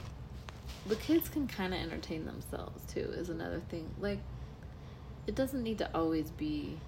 the 0.87 0.97
kids 0.97 1.29
can 1.29 1.47
kind 1.47 1.73
of 1.75 1.81
entertain 1.81 2.25
themselves 2.25 2.83
too 2.93 3.13
is 3.17 3.29
another 3.29 3.61
thing. 3.71 3.89
Like 4.01 4.19
it 5.27 5.35
doesn't 5.35 5.63
need 5.63 5.79
to 5.79 5.89
always 5.97 6.31
be 6.31 6.79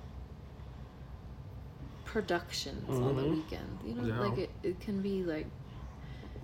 productions 2.05 2.89
on 2.89 3.17
the 3.17 3.23
Mhm. 3.23 3.31
weekend. 3.37 3.79
You 3.85 3.95
know, 3.95 4.05
Yeah. 4.05 4.21
like 4.21 4.39
it, 4.39 4.51
it 4.63 4.81
can 4.81 5.03
be 5.03 5.23
like 5.23 5.47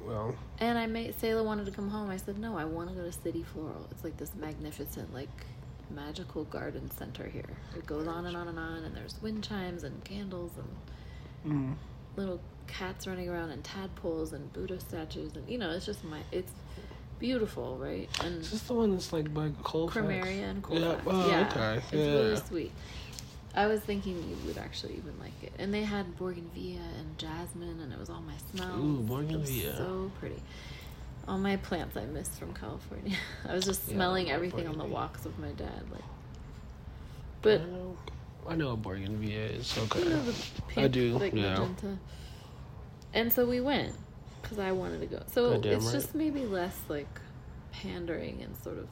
Well, 0.07 0.35
and 0.59 0.79
I 0.79 0.87
made 0.87 1.17
Sayla 1.19 1.45
wanted 1.45 1.67
to 1.67 1.73
come 1.73 1.89
home. 1.89 2.11
I 2.11 2.17
said, 2.17 2.39
No, 2.39 2.57
I 2.59 2.65
want 2.65 2.89
to 2.91 2.95
go 2.95 3.03
to 3.05 3.13
City 3.13 3.43
Floral. 3.43 3.87
It's 3.91 4.03
like 4.05 4.17
this 4.17 4.33
magnificent, 4.35 5.13
like 5.15 5.29
magical 5.91 6.45
garden 6.45 6.91
center 6.91 7.29
here. 7.29 7.45
It 7.77 7.87
goes 7.87 8.07
on 8.09 8.27
and 8.27 8.37
on 8.37 8.49
and 8.49 8.59
on 8.59 8.85
and 8.85 8.97
there's 8.97 9.21
wind 9.23 9.45
chimes 9.45 9.85
and 9.85 10.03
candles 10.05 10.53
and 11.45 11.53
mm, 11.53 11.75
little 12.17 12.41
cats 12.67 13.07
running 13.07 13.29
around 13.29 13.51
and 13.51 13.63
tadpoles 13.63 14.33
and 14.33 14.51
Buddha 14.53 14.81
statues 14.81 15.33
and 15.37 15.49
you 15.49 15.59
know, 15.59 15.71
it's 15.71 15.85
just 15.85 16.03
my 16.05 16.21
it's 16.31 16.53
beautiful, 17.19 17.77
right? 17.77 18.09
And 18.25 18.41
is 18.41 18.51
this 18.51 18.63
the 18.63 18.75
one 18.75 18.93
that's 18.93 19.13
like 19.13 19.33
by 19.33 19.51
Colfax? 19.63 19.99
Cremeria 20.07 20.51
and 20.51 20.65
Yeah, 20.71 20.81
Colfax. 20.81 21.03
oh, 21.07 21.29
yeah, 21.29 21.49
okay, 21.51 21.77
it's 21.77 21.93
really 21.93 22.37
sweet. 22.37 22.73
I 23.55 23.67
was 23.67 23.81
thinking 23.81 24.17
you 24.17 24.37
would 24.47 24.57
actually 24.57 24.95
even 24.95 25.19
like 25.21 25.43
it. 25.43 25.53
And 25.59 25.73
they 25.75 25.83
had 25.83 26.17
Bougainvillea 26.17 26.81
and 26.99 27.19
jasmine, 27.19 27.81
and 27.81 27.93
it 27.93 27.99
was 27.99 28.09
all 28.09 28.23
my 28.23 28.35
smells. 28.55 28.81
Ooh, 28.81 29.03
Bougainvillea. 29.03 29.77
so 29.77 30.11
pretty. 30.19 30.43
All 31.29 31.39
my 31.39 31.57
plants 31.57 31.97
I 31.97 32.05
missed 32.07 32.39
from 32.39 32.55
California. 32.55 33.17
I 33.49 33.55
was 33.55 33.65
just 33.65 33.87
Yeah, 33.89 33.95
smelling 33.95 34.31
everything 34.31 34.67
on 34.67 34.79
the 34.79 34.85
walks 34.85 35.25
with 35.25 35.39
my 35.39 35.51
dad. 35.53 35.85
Like, 35.93 36.03
but 37.43 37.61
I 37.61 37.65
know, 37.65 37.97
I 38.49 38.55
know 38.57 38.71
what 38.71 38.83
Bougainvillea 38.83 39.47
is. 39.59 39.77
Okay. 39.79 40.03
you 40.03 40.09
know 40.09 40.23
the 40.23 40.81
I 40.83 40.89
do, 40.89 41.19
like 41.19 41.35
yeah. 41.35 41.51
magenta. 41.51 41.99
And 43.15 43.31
so 43.31 43.45
we 43.47 43.61
went 43.61 43.95
because 44.41 44.59
I 44.59 44.73
wanted 44.73 45.01
to 45.01 45.07
go. 45.07 45.23
So 45.27 45.53
it's 45.53 45.85
right. 45.85 45.93
just 45.93 46.15
maybe 46.15 46.47
less 46.47 46.79
like 46.89 47.21
pandering 47.73 48.41
and 48.43 48.57
sort 48.57 48.79
of 48.79 48.89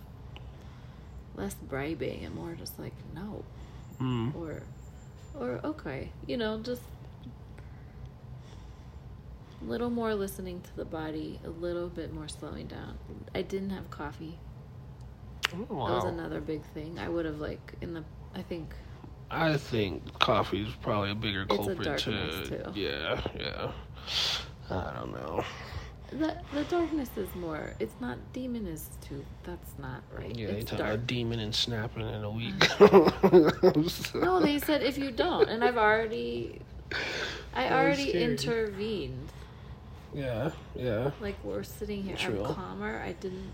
less 1.37 1.55
bribing 1.55 2.25
and 2.25 2.35
more 2.35 2.55
just 2.55 2.79
like 2.79 2.93
no 3.14 3.45
Mm. 4.00 4.35
or 4.35 4.62
or 5.38 5.61
okay 5.64 6.11
you 6.26 6.37
know 6.37 6.59
just 6.61 6.83
a 9.61 9.64
little 9.64 9.90
more 9.90 10.14
listening 10.14 10.61
to 10.62 10.76
the 10.76 10.85
body 10.85 11.38
a 11.45 11.50
little 11.50 11.88
bit 11.88 12.12
more 12.12 12.28
slowing 12.28 12.66
down 12.66 12.99
i 13.35 13.42
didn't 13.42 13.71
have 13.71 13.90
coffee 13.90 14.38
Oh, 15.52 15.59
that 15.87 15.95
was 15.95 16.04
another 16.04 16.40
big 16.40 16.62
thing 16.75 16.99
i 16.99 17.09
would 17.09 17.25
have 17.26 17.40
like 17.40 17.75
in 17.80 17.92
the 17.95 18.04
i 18.35 18.42
think 18.42 18.75
I 19.33 19.57
think 19.57 20.19
coffee 20.19 20.62
is 20.62 20.75
probably 20.83 21.12
a 21.12 21.14
bigger 21.14 21.42
a 21.42 21.47
culprit 21.47 21.99
to. 21.99 22.45
too. 22.47 22.64
Yeah, 22.75 23.21
yeah. 23.38 23.71
I 24.69 24.92
don't 24.99 25.12
know. 25.12 25.45
The 26.12 26.37
the 26.52 26.64
darkness 26.64 27.09
is 27.17 27.33
more 27.37 27.75
it's 27.79 27.95
not 28.00 28.19
demon 28.33 28.67
is 28.67 28.88
too 29.00 29.25
that's 29.45 29.73
not 29.79 30.02
right 30.17 30.37
Yeah, 30.37 30.49
they 30.49 30.62
talk 30.62 30.81
about 30.81 31.07
demon 31.07 31.38
and 31.38 31.55
snapping 31.55 32.02
in 32.09 32.25
a 32.25 32.29
uh. 32.29 32.33
week. 32.33 32.81
no 34.14 34.40
they 34.40 34.59
said 34.59 34.83
if 34.83 34.99
you 34.99 35.11
don't 35.12 35.49
and 35.49 35.62
i've 35.64 35.76
already 35.76 36.61
i 37.55 37.62
That's 37.69 37.73
already 37.73 38.11
intervened 38.12 39.29
Yeah, 40.12 40.50
yeah. 40.75 41.12
Like 41.21 41.37
we're 41.45 41.62
sitting 41.62 42.02
here, 42.02 42.17
True. 42.17 42.45
I'm 42.45 42.55
calmer. 42.55 43.00
I 43.00 43.12
didn't 43.12 43.52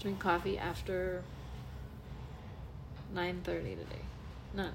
drink 0.00 0.18
coffee 0.18 0.58
after 0.58 1.22
nine 3.14 3.40
thirty 3.42 3.74
today. 3.74 4.02
None. 4.54 4.74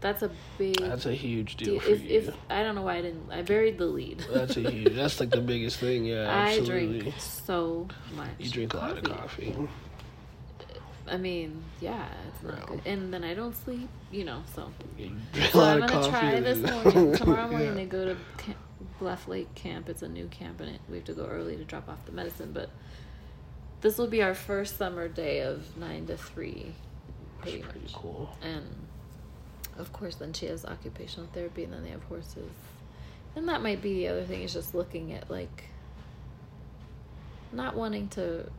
That's 0.00 0.22
a 0.22 0.30
big 0.58 0.78
That's 0.80 1.06
a 1.06 1.12
huge 1.14 1.56
deal 1.56 1.80
for 1.80 1.90
If, 1.90 2.02
you. 2.04 2.18
if 2.20 2.34
I 2.48 2.62
don't 2.62 2.76
know 2.76 2.82
why 2.82 2.96
I 2.98 3.02
didn't, 3.02 3.30
I 3.32 3.42
buried 3.42 3.78
the 3.78 3.86
lead. 3.86 4.24
That's 4.32 4.56
a 4.56 4.70
huge. 4.70 4.94
That's 4.94 5.18
like 5.18 5.30
the 5.30 5.40
biggest 5.40 5.78
thing. 5.78 6.04
Yeah, 6.04 6.28
I 6.32 6.58
absolutely. 6.58 7.00
drink 7.00 7.14
so 7.18 7.88
much. 8.14 8.28
You 8.38 8.48
drink 8.50 8.74
a 8.74 8.76
lot 8.76 8.96
of 8.96 9.02
coffee. 9.02 9.56
I 11.10 11.16
mean, 11.16 11.62
yeah, 11.80 12.06
it's 12.28 12.42
not 12.42 12.58
No. 12.60 12.66
good. 12.76 12.82
And 12.86 13.12
then 13.12 13.24
I 13.24 13.32
don't 13.34 13.56
sleep, 13.56 13.88
you 14.12 14.24
know. 14.24 14.42
So, 14.54 14.70
You 14.98 15.10
drink 15.32 15.48
a 15.48 15.52
so 15.52 15.60
I'm 15.62 15.80
gonna 15.80 15.92
coffee. 15.92 16.10
try 16.10 16.40
this 16.40 16.58
morning. 16.70 17.12
Tomorrow 17.16 17.48
morning 17.48 17.68
Yeah. 17.68 17.74
they 17.74 17.86
go 17.86 18.04
to 18.04 18.16
camp, 18.36 18.58
Bluff 18.98 19.26
Lake 19.26 19.52
Camp. 19.54 19.88
It's 19.88 20.02
a 20.02 20.08
new 20.08 20.26
camp, 20.28 20.60
and 20.60 20.68
it, 20.74 20.80
we 20.88 20.96
have 20.96 21.06
to 21.06 21.14
go 21.14 21.24
early 21.24 21.56
to 21.56 21.64
drop 21.64 21.88
off 21.88 22.04
the 22.04 22.12
medicine. 22.12 22.50
But 22.52 22.68
this 23.80 23.96
will 23.96 24.06
be 24.06 24.22
our 24.22 24.34
first 24.34 24.76
summer 24.76 25.08
day 25.08 25.40
of 25.40 25.76
nine 25.78 26.06
to 26.08 26.16
three, 26.18 26.74
pretty 27.40 27.62
That's 27.62 27.72
pretty 27.72 27.86
much. 27.86 27.94
cool. 27.94 28.36
And 28.42 28.66
of 29.78 29.92
course, 29.92 30.16
then 30.16 30.32
she 30.32 30.46
has 30.46 30.64
occupational 30.64 31.28
therapy, 31.32 31.64
and 31.64 31.72
then 31.72 31.82
they 31.82 31.90
have 31.90 32.02
horses. 32.04 32.50
And 33.36 33.48
that 33.48 33.62
might 33.62 33.80
be 33.80 33.94
the 33.94 34.08
other 34.08 34.24
thing 34.24 34.42
is 34.42 34.52
just 34.52 34.74
looking 34.74 35.12
at 35.12 35.30
like 35.30 35.64
not 37.52 37.74
wanting 37.76 38.08
to 38.08 38.50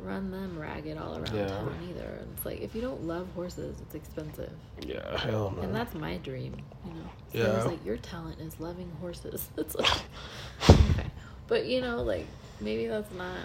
run 0.00 0.30
them 0.30 0.58
ragged 0.58 0.96
all 0.96 1.14
around 1.16 1.34
Yeah. 1.34 1.46
town 1.48 1.74
either. 1.90 2.20
It's 2.34 2.46
like 2.46 2.60
if 2.60 2.74
you 2.74 2.80
don't 2.80 3.04
love 3.04 3.26
horses, 3.34 3.80
it's 3.80 3.94
expensive. 3.94 4.52
Yeah, 4.80 5.18
hell 5.18 5.52
no. 5.56 5.62
And 5.62 5.74
that's 5.74 5.94
my 5.94 6.18
dream, 6.18 6.54
you 6.84 6.92
know. 6.92 7.10
So 7.32 7.38
Yeah. 7.38 7.56
was 7.56 7.66
like, 7.66 7.84
your 7.84 7.96
talent 7.96 8.38
is 8.40 8.58
loving 8.60 8.90
horses. 9.00 9.48
It's 9.56 9.74
like, 9.74 10.02
okay, 10.70 11.06
but 11.48 11.66
you 11.66 11.80
know, 11.80 12.02
like 12.02 12.26
maybe 12.60 12.86
that's 12.86 13.12
not. 13.12 13.38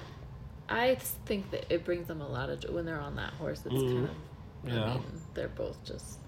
I 0.69 0.95
think 1.25 1.49
that 1.51 1.65
it 1.73 1.83
brings 1.85 2.07
them 2.07 2.21
a 2.21 2.27
lot 2.27 2.49
of 2.49 2.59
joy 2.61 2.71
when 2.71 2.85
they're 2.85 2.99
on 2.99 3.15
that 3.15 3.33
horse. 3.33 3.61
It's 3.65 3.73
Mhm. 3.73 3.93
kind 3.93 4.05
of, 4.05 4.15
Yeah. 4.73 4.83
I 4.85 4.93
mean, 4.93 5.03
they're 5.33 5.47
both 5.49 5.83
just 5.83 6.19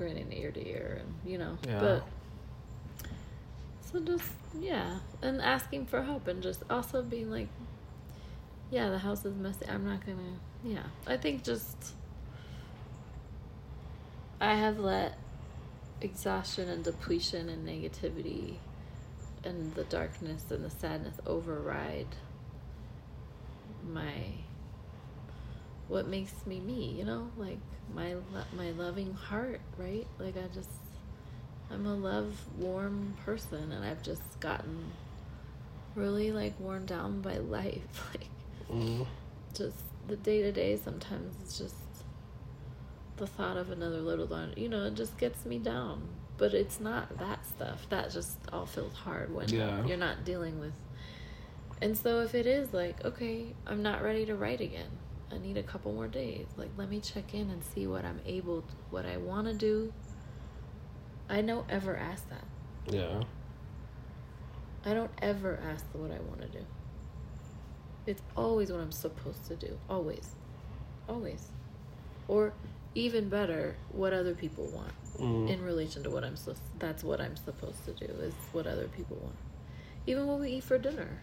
grinning 0.00 0.32
ear 0.32 0.50
to 0.50 0.66
ear, 0.66 1.02
and 1.02 1.30
you 1.30 1.36
know, 1.36 1.58
Yeah. 1.66 1.78
but. 1.78 2.06
So 3.82 3.98
just 4.00 4.32
yeah, 4.58 5.00
and 5.20 5.42
asking 5.42 5.86
for 5.86 6.02
help, 6.02 6.26
and 6.28 6.42
just 6.42 6.62
also 6.70 7.02
being 7.02 7.30
like, 7.30 7.48
yeah, 8.70 8.88
the 8.88 8.98
house 8.98 9.24
is 9.24 9.34
messy. 9.34 9.66
I'm 9.68 9.84
not 9.84 10.06
gonna. 10.06 10.38
Yeah, 10.64 10.84
I 11.06 11.16
think 11.16 11.42
just 11.44 11.76
I 14.40 14.54
have 14.54 14.78
let 14.78 15.18
exhaustion 16.00 16.68
and 16.68 16.82
depletion 16.82 17.48
and 17.48 17.68
negativity 17.68 18.54
and 19.44 19.74
the 19.74 19.84
darkness 19.84 20.44
and 20.50 20.64
the 20.64 20.70
sadness 20.70 21.16
override 21.26 22.14
my 23.86 24.14
what 25.90 26.06
makes 26.06 26.32
me 26.46 26.60
me, 26.60 26.94
you 26.96 27.04
know, 27.04 27.30
like 27.36 27.58
my 27.94 28.14
my 28.56 28.70
loving 28.70 29.12
heart, 29.12 29.60
right? 29.76 30.06
Like 30.18 30.36
I 30.36 30.46
just 30.54 30.70
I'm 31.70 31.84
a 31.86 31.94
love 31.94 32.34
warm 32.58 33.14
person 33.24 33.72
and 33.72 33.84
I've 33.84 34.02
just 34.02 34.40
gotten 34.40 34.92
really 35.94 36.30
like 36.32 36.58
worn 36.60 36.86
down 36.86 37.20
by 37.20 37.36
life. 37.58 38.10
Like 38.12 38.26
Mm. 38.70 39.04
just 39.52 39.78
the 40.06 40.14
day 40.16 40.42
to 40.42 40.52
day 40.52 40.76
sometimes 40.76 41.34
it's 41.42 41.58
just 41.58 41.74
the 43.16 43.26
thought 43.26 43.56
of 43.56 43.70
another 43.72 44.00
little 44.00 44.26
one, 44.28 44.54
you 44.56 44.68
know, 44.68 44.84
it 44.84 44.94
just 44.94 45.18
gets 45.18 45.44
me 45.44 45.58
down. 45.58 46.02
But 46.38 46.54
it's 46.54 46.78
not 46.78 47.18
that 47.18 47.44
stuff. 47.44 47.84
That 47.90 48.12
just 48.12 48.38
all 48.52 48.64
feels 48.64 48.94
hard 48.94 49.34
when 49.34 49.48
Yeah. 49.48 49.84
you're 49.84 49.96
not 49.96 50.24
dealing 50.24 50.60
with 50.60 50.72
and 51.82 51.96
so 51.96 52.20
if 52.20 52.34
it 52.34 52.46
is 52.46 52.72
like, 52.74 53.04
okay, 53.04 53.46
I'm 53.66 53.82
not 53.82 54.02
ready 54.02 54.26
to 54.26 54.34
write 54.34 54.60
again. 54.60 54.90
Need 55.42 55.56
a 55.56 55.62
couple 55.62 55.92
more 55.92 56.08
days. 56.08 56.46
Like 56.56 56.70
let 56.76 56.88
me 56.90 57.00
check 57.00 57.34
in 57.34 57.50
and 57.50 57.62
see 57.64 57.86
what 57.86 58.04
I'm 58.04 58.20
able 58.26 58.62
to, 58.62 58.74
what 58.90 59.06
I 59.06 59.16
want 59.16 59.46
to 59.48 59.54
do. 59.54 59.92
I 61.28 61.40
don't 61.42 61.66
ever 61.70 61.96
ask 61.96 62.28
that. 62.28 62.44
Yeah. 62.92 63.22
I 64.84 64.94
don't 64.94 65.10
ever 65.22 65.58
ask 65.70 65.84
what 65.92 66.10
I 66.10 66.18
want 66.20 66.40
to 66.42 66.48
do. 66.48 66.64
It's 68.06 68.22
always 68.36 68.72
what 68.72 68.80
I'm 68.80 68.92
supposed 68.92 69.46
to 69.46 69.56
do. 69.56 69.78
Always. 69.88 70.34
Always. 71.08 71.48
Or 72.28 72.52
even 72.94 73.28
better, 73.28 73.76
what 73.92 74.12
other 74.12 74.34
people 74.34 74.66
want 74.66 74.92
Mm. 75.18 75.50
in 75.50 75.62
relation 75.62 76.02
to 76.04 76.10
what 76.10 76.24
I'm 76.24 76.34
supposed 76.36 76.62
that's 76.78 77.04
what 77.04 77.20
I'm 77.20 77.36
supposed 77.36 77.84
to 77.84 77.92
do 77.92 78.10
is 78.22 78.32
what 78.52 78.66
other 78.66 78.88
people 78.88 79.18
want. 79.20 79.36
Even 80.06 80.26
when 80.26 80.40
we 80.40 80.52
eat 80.52 80.64
for 80.64 80.78
dinner. 80.78 81.22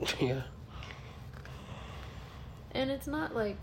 Yeah. 0.20 0.42
And 2.72 2.90
it's 2.90 3.06
not 3.06 3.34
like 3.34 3.56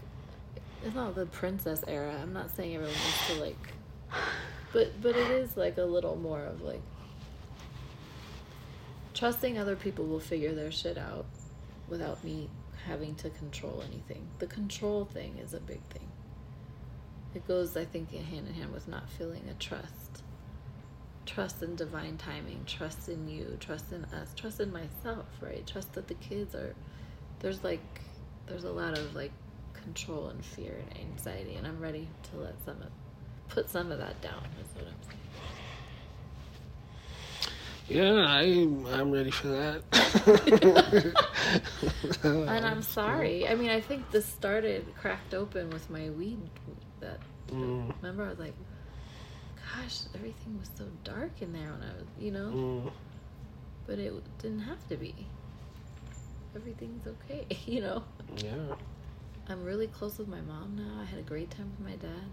it's 0.84 0.96
not 0.96 1.16
the 1.16 1.26
princess 1.26 1.84
era. 1.88 2.20
I'm 2.22 2.34
not 2.34 2.56
saying 2.56 2.76
everyone 2.76 2.94
needs 2.94 3.28
to 3.28 3.34
like 3.42 3.74
but 4.74 5.02
but 5.02 5.16
it 5.16 5.32
is 5.32 5.58
like 5.58 5.78
a 5.78 5.84
little 5.84 6.16
more 6.16 6.44
of 6.44 6.62
like 6.62 6.82
trusting 9.14 9.58
other 9.58 9.76
people 9.76 10.06
will 10.06 10.20
figure 10.20 10.54
their 10.54 10.72
shit 10.72 10.98
out 10.98 11.26
without 11.88 12.24
me 12.24 12.50
having 12.86 13.16
to 13.16 13.30
control 13.32 13.84
anything. 13.90 14.28
The 14.40 14.48
control 14.48 15.06
thing 15.06 15.38
is 15.44 15.54
a 15.54 15.60
big 15.60 15.82
thing. 15.90 16.08
It 17.34 17.48
goes 17.48 17.76
I 17.76 17.86
think 17.86 18.12
hand 18.12 18.48
in 18.48 18.54
hand 18.54 18.74
with 18.74 18.88
not 18.88 19.10
feeling 19.10 19.44
a 19.50 19.54
trust. 19.56 20.24
Trust 21.26 21.62
in 21.62 21.76
divine 21.76 22.18
timing, 22.18 22.64
trust 22.66 23.10
in 23.10 23.28
you, 23.28 23.58
trust 23.60 23.92
in 23.92 24.06
us, 24.06 24.34
trust 24.36 24.62
in 24.62 24.72
myself, 24.72 25.26
right? 25.42 25.66
Trust 25.68 25.94
that 25.94 26.08
the 26.08 26.14
kids 26.14 26.56
are 26.56 26.74
there's 27.40 27.64
like 27.64 28.02
there's 28.48 28.64
a 28.64 28.72
lot 28.72 28.98
of 28.98 29.14
like 29.16 29.32
control 29.74 30.28
and 30.30 30.44
fear 30.44 30.74
and 30.90 31.00
anxiety 31.12 31.56
and 31.56 31.66
i'm 31.68 31.80
ready 31.80 32.08
to 32.32 32.38
let 32.38 32.56
some 32.66 32.78
of 32.82 32.90
put 33.50 33.70
some 33.70 33.92
of 33.92 34.00
that 34.00 34.20
down 34.22 34.44
is 34.62 34.68
what 34.76 34.86
i'm 34.88 35.02
saying 35.04 35.14
Yeah, 37.90 38.26
I 38.28 38.42
I'm 39.00 39.12
ready 39.12 39.32
for 39.32 39.48
that. 39.48 39.82
and 42.24 42.66
i'm 42.66 42.82
sorry 42.82 43.48
i 43.48 43.56
mean 43.56 43.70
i 43.70 43.80
think 43.80 44.10
this 44.12 44.26
started 44.26 44.86
cracked 45.00 45.34
open 45.34 45.70
with 45.70 45.90
my 45.90 46.10
weed 46.10 46.40
that 47.00 47.20
Mm. 47.48 47.94
remember 48.02 48.26
i 48.26 48.30
was 48.30 48.40
like 48.40 48.54
gosh 49.74 50.00
everything 50.14 50.60
was 50.60 50.70
so 50.78 50.84
dark 51.06 51.42
in 51.42 51.54
there 51.54 51.72
when 51.72 51.82
i 51.82 51.94
was 51.98 52.08
you 52.20 52.32
know 52.32 52.50
Mm. 52.52 52.92
but 53.86 54.00
it 54.00 54.12
didn't 54.40 54.60
have 54.72 54.86
to 54.90 54.98
be 54.98 55.16
everything's 56.58 57.06
okay 57.08 57.46
you 57.66 57.82
know 57.82 58.04
Yeah. 58.38 58.76
I'm 59.50 59.64
really 59.64 59.88
close 59.88 60.18
with 60.18 60.28
my 60.28 60.42
mom 60.42 60.76
now. 60.76 61.02
I 61.02 61.06
had 61.06 61.20
a 61.20 61.22
great 61.22 61.50
time 61.50 61.72
with 61.78 61.88
my 61.88 61.96
dad. 61.96 62.26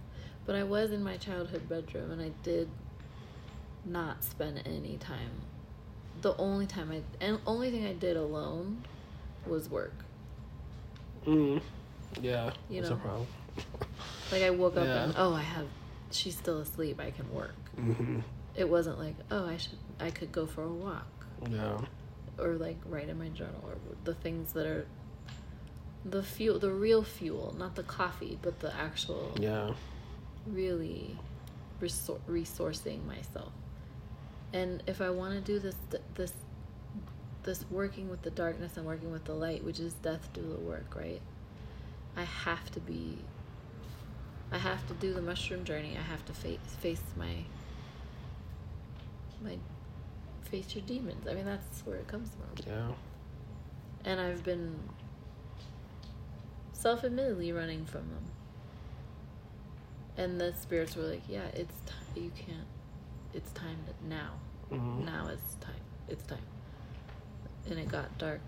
But 0.47 0.57
I 0.57 0.65
was 0.65 0.91
in 0.91 1.01
my 1.05 1.17
childhood 1.17 1.69
bedroom 1.69 2.11
and 2.11 2.21
I 2.21 2.33
did 2.43 2.69
not 3.85 4.25
spend 4.25 4.61
any 4.67 4.97
time. 4.97 5.31
The 6.23 6.37
only 6.39 6.67
time 6.67 6.91
I 6.91 7.03
and 7.25 7.39
only 7.47 7.71
thing 7.71 7.87
I 7.87 7.93
did 7.93 8.17
alone 8.17 8.83
was 9.47 9.71
work. 9.71 9.95
Mm. 11.25 11.63
Yeah. 12.21 12.51
You 12.69 12.81
know. 12.83 12.95
a 12.95 12.97
problem. 12.97 13.27
Like 14.33 14.43
I 14.43 14.51
woke 14.51 14.77
up 14.77 14.85
Yeah. 14.87 15.05
and 15.05 15.15
oh, 15.17 15.35
I 15.35 15.43
have 15.43 15.67
she's 16.11 16.37
still 16.37 16.59
asleep. 16.59 16.99
I 17.01 17.13
can 17.13 17.33
work. 17.33 17.55
Mm-hmm. 17.79 18.21
It 18.57 18.69
wasn't 18.69 18.99
like, 18.99 19.15
oh, 19.31 19.47
I 19.47 19.57
should 19.57 19.79
I 20.01 20.11
could 20.11 20.33
go 20.33 20.47
for 20.47 20.63
a 20.65 20.73
walk 20.73 21.07
Yeah. 21.49 21.79
Or 22.39 22.55
like 22.55 22.79
write 22.87 23.09
in 23.09 23.19
my 23.19 23.29
journal 23.29 23.61
or 23.65 23.77
the 24.05 24.15
things 24.15 24.53
that 24.55 24.67
are 24.67 24.87
the 26.05 26.23
fuel, 26.23 26.59
the 26.59 26.71
real 26.73 27.03
fuel, 27.03 27.55
not 27.59 27.75
the 27.77 27.83
coffee, 27.83 28.39
but 28.43 28.61
the 28.61 28.75
actual 28.75 29.33
Yeah. 29.39 29.73
really 30.47 31.17
resor- 31.81 32.21
resourcing 32.29 33.07
myself. 33.07 33.53
And 34.53 34.83
if 34.87 35.01
I 35.01 35.11
want 35.11 35.35
to 35.35 35.41
do 35.41 35.59
this, 35.59 35.77
this, 36.15 36.33
this 37.45 37.65
working 37.71 38.09
with 38.09 38.23
the 38.23 38.31
darkness 38.31 38.77
and 38.77 38.87
working 38.87 39.11
with 39.11 39.25
the 39.25 39.35
light, 39.35 39.65
which 39.65 39.81
is 39.81 39.95
death 39.95 40.29
doula 40.33 40.59
work, 40.61 40.95
right? 40.95 41.21
I 42.17 42.23
have 42.23 42.71
to 42.73 42.81
be. 42.81 43.19
I 44.53 44.59
have 44.59 44.87
to 44.87 44.95
do 44.95 45.13
the 45.13 45.23
mushroom 45.23 45.65
journey. 45.65 45.97
I 45.99 46.03
have 46.03 46.25
to 46.27 46.33
face 46.33 46.59
face 46.79 47.03
my. 47.17 47.45
My, 49.43 49.59
face 50.55 50.75
your 50.77 50.85
demons. 50.85 51.27
I 51.29 51.35
mean, 51.35 51.47
that's 51.47 51.81
where 51.85 51.97
it 51.97 52.07
comes 52.07 52.31
from. 52.31 52.65
Yeah. 52.73 52.93
And 54.05 54.21
I've 54.21 54.45
been 54.45 54.79
self 56.73 57.03
admittedly 57.05 57.53
running 57.53 57.85
from 57.87 58.03
them. 58.03 58.25
And 60.17 60.41
the 60.41 60.53
spirits 60.61 60.95
were 60.95 61.03
like, 61.05 61.23
yeah, 61.29 61.47
it's 61.55 61.75
time. 61.87 62.23
You 62.23 62.31
can't. 62.37 62.69
It's 63.33 63.51
time 63.53 63.79
to, 63.87 64.09
now. 64.09 64.33
Mhm. 64.71 65.05
Now 65.05 65.27
is 65.29 65.41
time. 65.61 65.75
It's 66.09 66.25
time. 66.25 66.47
And 67.69 67.79
it 67.79 67.89
got 67.89 68.17
dark, 68.19 68.43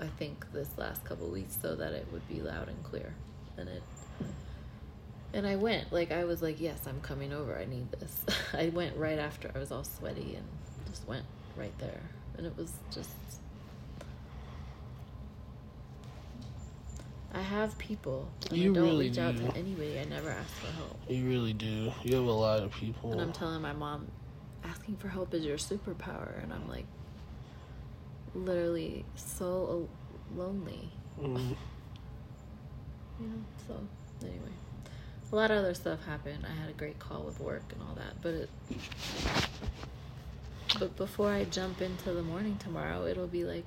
I 0.00 0.06
think, 0.06 0.50
this 0.52 0.68
last 0.76 1.04
couple 1.04 1.28
weeks 1.28 1.56
so 1.62 1.76
that 1.76 1.92
it 1.92 2.06
would 2.10 2.26
be 2.26 2.40
loud 2.40 2.68
and 2.68 2.82
clear. 2.82 3.14
And 3.56 3.68
it. 3.68 3.82
And 5.36 5.46
I 5.46 5.56
went, 5.56 5.92
like, 5.92 6.12
I 6.12 6.24
was 6.24 6.40
like, 6.40 6.62
yes, 6.62 6.80
I'm 6.86 6.98
coming 7.02 7.30
over. 7.30 7.58
I 7.58 7.66
need 7.66 7.92
this. 7.92 8.24
I 8.54 8.70
went 8.70 8.96
right 8.96 9.18
after 9.18 9.50
I 9.54 9.58
was 9.58 9.70
all 9.70 9.84
sweaty 9.84 10.34
and 10.34 10.46
just 10.88 11.06
went 11.06 11.26
right 11.56 11.78
there. 11.78 12.00
And 12.38 12.46
it 12.46 12.56
was 12.56 12.72
just. 12.90 13.10
I 17.34 17.42
have 17.42 17.76
people. 17.76 18.26
And 18.48 18.58
You 18.58 18.70
I 18.70 18.74
don't 18.76 18.84
really 18.84 19.08
reach 19.10 19.18
out 19.18 19.36
to 19.36 19.54
anybody. 19.54 19.98
I 19.98 20.04
never 20.04 20.30
ask 20.30 20.48
for 20.54 20.72
help. 20.72 20.96
You 21.06 21.28
really 21.28 21.52
do. 21.52 21.92
You 22.02 22.14
have 22.14 22.24
a 22.24 22.32
lot 22.32 22.62
of 22.62 22.72
people. 22.72 23.12
And 23.12 23.20
I'm 23.20 23.34
telling 23.34 23.60
my 23.60 23.74
mom, 23.74 24.10
asking 24.64 24.96
for 24.96 25.08
help 25.08 25.34
is 25.34 25.44
your 25.44 25.58
superpower. 25.58 26.42
And 26.42 26.50
I'm 26.50 26.66
like, 26.66 26.86
literally 28.34 29.04
so 29.16 29.86
lonely. 30.34 30.88
Mm. 31.18 31.56
Know, 33.18 33.44
so 33.66 33.80
anyway. 34.22 34.52
A 35.36 35.38
lot 35.38 35.50
of 35.50 35.58
other 35.58 35.74
stuff 35.74 36.02
happened. 36.06 36.46
I 36.50 36.54
had 36.58 36.70
a 36.70 36.72
great 36.72 36.98
call 36.98 37.20
with 37.20 37.38
work 37.40 37.64
and 37.70 37.82
all 37.82 37.94
that. 37.96 38.22
But 38.22 38.32
it. 38.32 38.50
But 40.78 40.96
before 40.96 41.30
I 41.30 41.44
jump 41.44 41.82
into 41.82 42.14
the 42.14 42.22
morning 42.22 42.56
tomorrow, 42.56 43.04
it'll 43.04 43.26
be 43.26 43.44
like, 43.44 43.66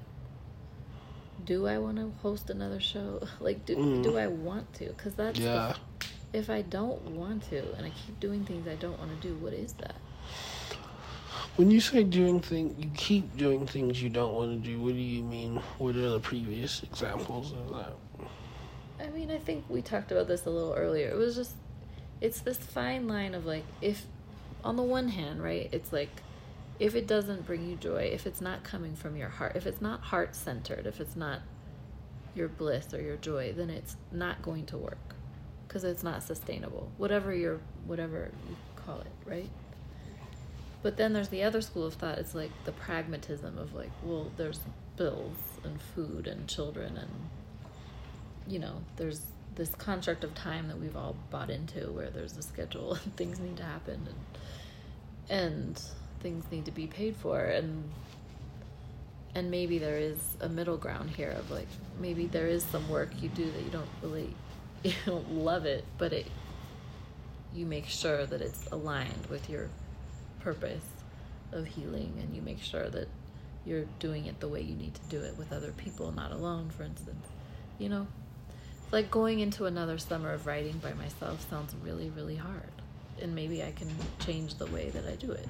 do 1.45 1.67
I 1.67 1.77
want 1.77 1.97
to 1.97 2.11
host 2.23 2.49
another 2.49 2.79
show? 2.79 3.21
Like, 3.39 3.67
do, 3.67 3.75
Mm. 3.75 4.01
do 4.01 4.17
I 4.17 4.25
want 4.25 4.73
to? 4.79 4.85
Because 4.85 5.13
that's 5.13 5.37
the 5.37 5.75
if 6.33 6.49
I 6.49 6.63
don't 6.63 7.03
want 7.11 7.47
to 7.51 7.59
and 7.75 7.85
I 7.85 7.91
keep 7.91 8.19
doing 8.19 8.45
things 8.45 8.67
I 8.67 8.73
don't 8.73 8.97
want 8.97 9.11
to 9.21 9.27
do, 9.27 9.35
what 9.35 9.53
is 9.53 9.73
that? 9.73 9.93
When 11.55 11.69
you 11.69 11.81
say 11.81 12.03
doing 12.03 12.39
things, 12.39 12.83
you 12.83 12.89
keep 12.95 13.37
doing 13.37 13.67
things 13.67 14.01
you 14.01 14.09
don't 14.09 14.33
want 14.33 14.49
to 14.63 14.67
do. 14.67 14.81
What 14.81 14.93
do 14.93 14.99
you 14.99 15.21
mean? 15.21 15.57
What 15.77 15.95
are 15.97 16.09
the 16.09 16.19
previous 16.19 16.81
examples 16.81 17.51
of 17.51 17.75
that? 17.75 17.93
I 18.99 19.09
mean, 19.09 19.31
I 19.31 19.37
think 19.37 19.65
we 19.69 19.81
talked 19.81 20.11
about 20.11 20.27
this 20.27 20.45
a 20.45 20.49
little 20.49 20.73
earlier. 20.73 21.09
It 21.09 21.17
was 21.17 21.35
just, 21.35 21.53
it's 22.21 22.41
this 22.41 22.57
fine 22.57 23.07
line 23.07 23.33
of 23.33 23.45
like, 23.45 23.63
if, 23.81 24.05
on 24.63 24.75
the 24.75 24.83
one 24.83 25.07
hand, 25.07 25.41
right, 25.41 25.69
it's 25.71 25.93
like, 25.93 26.09
if 26.79 26.95
it 26.95 27.07
doesn't 27.07 27.45
bring 27.45 27.69
you 27.69 27.75
joy, 27.75 28.09
if 28.13 28.25
it's 28.25 28.41
not 28.41 28.63
coming 28.63 28.95
from 28.95 29.15
your 29.15 29.29
heart, 29.29 29.55
if 29.55 29.65
it's 29.65 29.81
not 29.81 30.01
heart 30.01 30.35
centered, 30.35 30.85
if 30.85 30.99
it's 30.99 31.15
not 31.15 31.41
your 32.35 32.47
bliss 32.47 32.93
or 32.93 33.01
your 33.01 33.17
joy, 33.17 33.53
then 33.55 33.69
it's 33.69 33.95
not 34.11 34.41
going 34.41 34.65
to 34.67 34.77
work 34.77 35.15
because 35.67 35.83
it's 35.83 36.03
not 36.03 36.23
sustainable. 36.23 36.91
Whatever 36.97 37.33
your, 37.33 37.59
whatever 37.85 38.31
you 38.49 38.55
call 38.75 38.99
it, 39.01 39.11
right? 39.25 39.49
But 40.81 40.95
then 40.95 41.11
there's 41.11 41.29
the 41.29 41.43
other 41.43 41.61
school 41.61 41.85
of 41.85 41.95
thought. 41.95 42.17
It's 42.17 42.33
like 42.33 42.51
the 42.63 42.71
pragmatism 42.71 43.57
of 43.57 43.73
like, 43.73 43.91
well, 44.03 44.31
there's 44.37 44.61
bills 44.95 45.37
and 45.63 45.81
food 45.81 46.27
and 46.27 46.47
children 46.47 46.97
and 46.97 47.09
you 48.49 48.59
know, 48.59 48.81
there's 48.97 49.21
this 49.55 49.69
construct 49.75 50.23
of 50.23 50.33
time 50.35 50.67
that 50.67 50.79
we've 50.79 50.95
all 50.95 51.15
bought 51.29 51.49
into 51.49 51.91
where 51.91 52.09
there's 52.09 52.37
a 52.37 52.41
schedule 52.41 52.93
and 53.03 53.15
things 53.15 53.39
need 53.39 53.57
to 53.57 53.63
happen 53.63 54.07
and 54.07 54.15
and 55.31 55.81
things 56.21 56.43
need 56.51 56.65
to 56.65 56.71
be 56.71 56.87
paid 56.87 57.15
for 57.15 57.39
and 57.39 57.83
and 59.35 59.51
maybe 59.51 59.77
there 59.77 59.97
is 59.97 60.17
a 60.41 60.49
middle 60.49 60.77
ground 60.77 61.09
here 61.09 61.31
of 61.31 61.51
like 61.51 61.67
maybe 61.99 62.25
there 62.25 62.47
is 62.47 62.63
some 62.63 62.87
work 62.89 63.09
you 63.21 63.29
do 63.29 63.45
that 63.51 63.61
you 63.61 63.69
don't 63.69 63.89
really 64.01 64.33
you 64.83 64.93
don't 65.05 65.31
love 65.31 65.65
it, 65.65 65.83
but 65.97 66.13
it 66.13 66.27
you 67.53 67.65
make 67.65 67.87
sure 67.87 68.25
that 68.25 68.41
it's 68.41 68.67
aligned 68.71 69.25
with 69.27 69.49
your 69.49 69.69
purpose 70.39 70.85
of 71.51 71.65
healing 71.65 72.13
and 72.21 72.35
you 72.35 72.41
make 72.43 72.61
sure 72.61 72.87
that 72.89 73.07
you're 73.65 73.85
doing 73.97 74.27
it 74.27 74.39
the 74.39 74.47
way 74.47 74.61
you 74.61 74.75
need 74.75 74.93
to 74.93 75.01
do 75.09 75.21
it 75.23 75.35
with 75.35 75.51
other 75.51 75.71
people, 75.71 76.11
not 76.11 76.31
alone, 76.31 76.69
for 76.69 76.83
instance. 76.83 77.25
You 77.79 77.89
know, 77.89 78.07
like 78.91 79.11
going 79.11 79.39
into 79.39 79.65
another 79.65 79.97
summer 79.97 80.31
of 80.31 80.47
writing 80.47 80.77
by 80.79 80.93
myself 80.93 81.47
sounds 81.49 81.73
really, 81.83 82.09
really 82.09 82.35
hard. 82.35 82.71
And 83.21 83.35
maybe 83.35 83.63
I 83.63 83.71
can 83.71 83.89
change 84.19 84.55
the 84.55 84.65
way 84.67 84.89
that 84.89 85.05
I 85.05 85.15
do 85.15 85.31
it. 85.31 85.47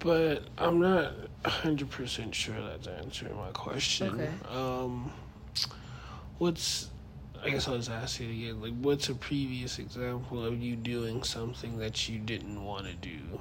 But 0.00 0.42
I'm 0.58 0.80
not 0.80 1.14
100% 1.44 2.34
sure 2.34 2.56
that's 2.60 2.86
answering 2.86 3.36
my 3.36 3.50
question. 3.52 4.20
Okay. 4.20 4.30
Um, 4.50 5.10
what's, 6.38 6.90
I 7.42 7.48
guess 7.48 7.68
I'll 7.68 7.76
just 7.76 7.90
ask 7.90 8.20
you 8.20 8.28
again, 8.28 8.60
like, 8.60 8.74
what's 8.82 9.08
a 9.08 9.14
previous 9.14 9.78
example 9.78 10.44
of 10.44 10.60
you 10.60 10.76
doing 10.76 11.22
something 11.22 11.78
that 11.78 12.08
you 12.08 12.18
didn't 12.18 12.62
want 12.62 12.86
to 12.86 12.94
do? 12.94 13.40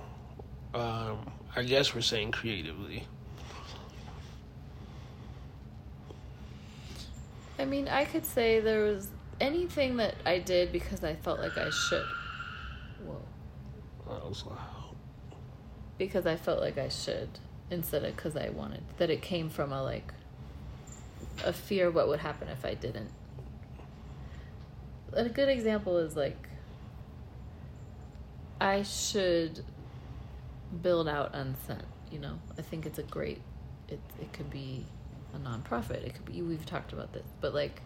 Um, 0.74 1.30
I 1.56 1.64
guess 1.64 1.94
we're 1.94 2.02
saying 2.02 2.32
creatively. 2.32 3.08
I 7.60 7.66
mean, 7.66 7.88
I 7.88 8.06
could 8.06 8.26
say 8.26 8.60
there 8.60 8.84
was 8.84 9.10
anything 9.40 9.98
that 9.98 10.16
I 10.26 10.40
did 10.40 10.72
because 10.72 11.04
I 11.04 11.16
felt 11.16 11.40
like 11.40 11.58
I 11.58 11.70
should. 11.70 12.06
Whoa. 13.06 13.22
That 14.08 14.28
was 14.28 14.46
loud. 14.46 14.96
Because 15.98 16.26
I 16.26 16.36
felt 16.36 16.60
like 16.60 16.78
I 16.78 16.90
should 16.90 17.30
instead 17.70 18.04
of 18.04 18.16
because 18.16 18.36
I 18.36 18.50
wanted. 18.50 18.84
That 18.98 19.10
it 19.10 19.22
came 19.22 19.50
from 19.50 19.72
a 19.72 19.84
like 19.84 20.14
a 21.46 21.54
fear 21.54 21.90
what 21.90 22.08
would 22.08 22.20
happen 22.20 22.48
if 22.48 22.66
I 22.66 22.74
didn't. 22.74 23.12
A 25.14 25.30
good 25.30 25.50
example 25.50 25.98
is 25.98 26.16
like 26.16 26.50
I 28.60 28.84
should 28.84 29.64
build 30.82 31.08
out 31.08 31.32
unsent, 31.34 31.86
you 32.12 32.20
know. 32.20 32.40
I 32.58 32.62
think 32.62 32.86
it's 32.86 33.00
a 33.00 33.04
great 33.04 33.42
it 33.90 34.00
it 34.20 34.34
could 34.34 34.50
be 34.50 34.86
a 35.34 35.38
nonprofit. 35.38 36.04
It 36.06 36.14
could 36.16 36.26
be 36.26 36.42
we've 36.42 36.66
talked 36.66 36.94
about 36.94 37.14
this, 37.14 37.26
but 37.42 37.54
like 37.54 37.82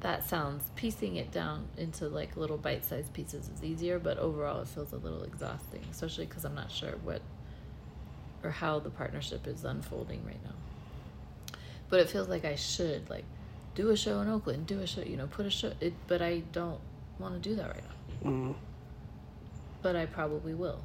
that 0.00 0.28
sounds 0.28 0.70
piecing 0.76 1.16
it 1.16 1.30
down 1.30 1.66
into 1.76 2.08
like 2.08 2.36
little 2.36 2.58
bite-sized 2.58 3.12
pieces 3.12 3.48
is 3.48 3.64
easier, 3.64 3.98
but 3.98 4.18
overall 4.18 4.60
it 4.60 4.68
feels 4.68 4.92
a 4.92 4.96
little 4.96 5.22
exhausting, 5.22 5.80
especially 5.90 6.26
because 6.26 6.44
I'm 6.44 6.54
not 6.54 6.70
sure 6.70 6.92
what 7.02 7.22
or 8.44 8.50
how 8.50 8.78
the 8.78 8.90
partnership 8.90 9.46
is 9.46 9.64
unfolding 9.64 10.24
right 10.24 10.42
now. 10.44 11.56
But 11.88 12.00
it 12.00 12.10
feels 12.10 12.28
like 12.28 12.44
I 12.44 12.56
should 12.56 13.08
like 13.08 13.24
do 13.74 13.90
a 13.90 13.96
show 13.96 14.20
in 14.20 14.28
Oakland, 14.28 14.66
do 14.66 14.80
a 14.80 14.86
show, 14.86 15.02
you 15.02 15.16
know, 15.16 15.26
put 15.26 15.46
a 15.46 15.50
show. 15.50 15.72
It, 15.80 15.94
but 16.06 16.22
I 16.22 16.40
don't 16.52 16.80
want 17.18 17.40
to 17.40 17.48
do 17.48 17.54
that 17.56 17.68
right 17.68 17.84
now. 18.24 18.30
Mm. 18.30 18.54
But 19.82 19.96
I 19.96 20.06
probably 20.06 20.54
will. 20.54 20.80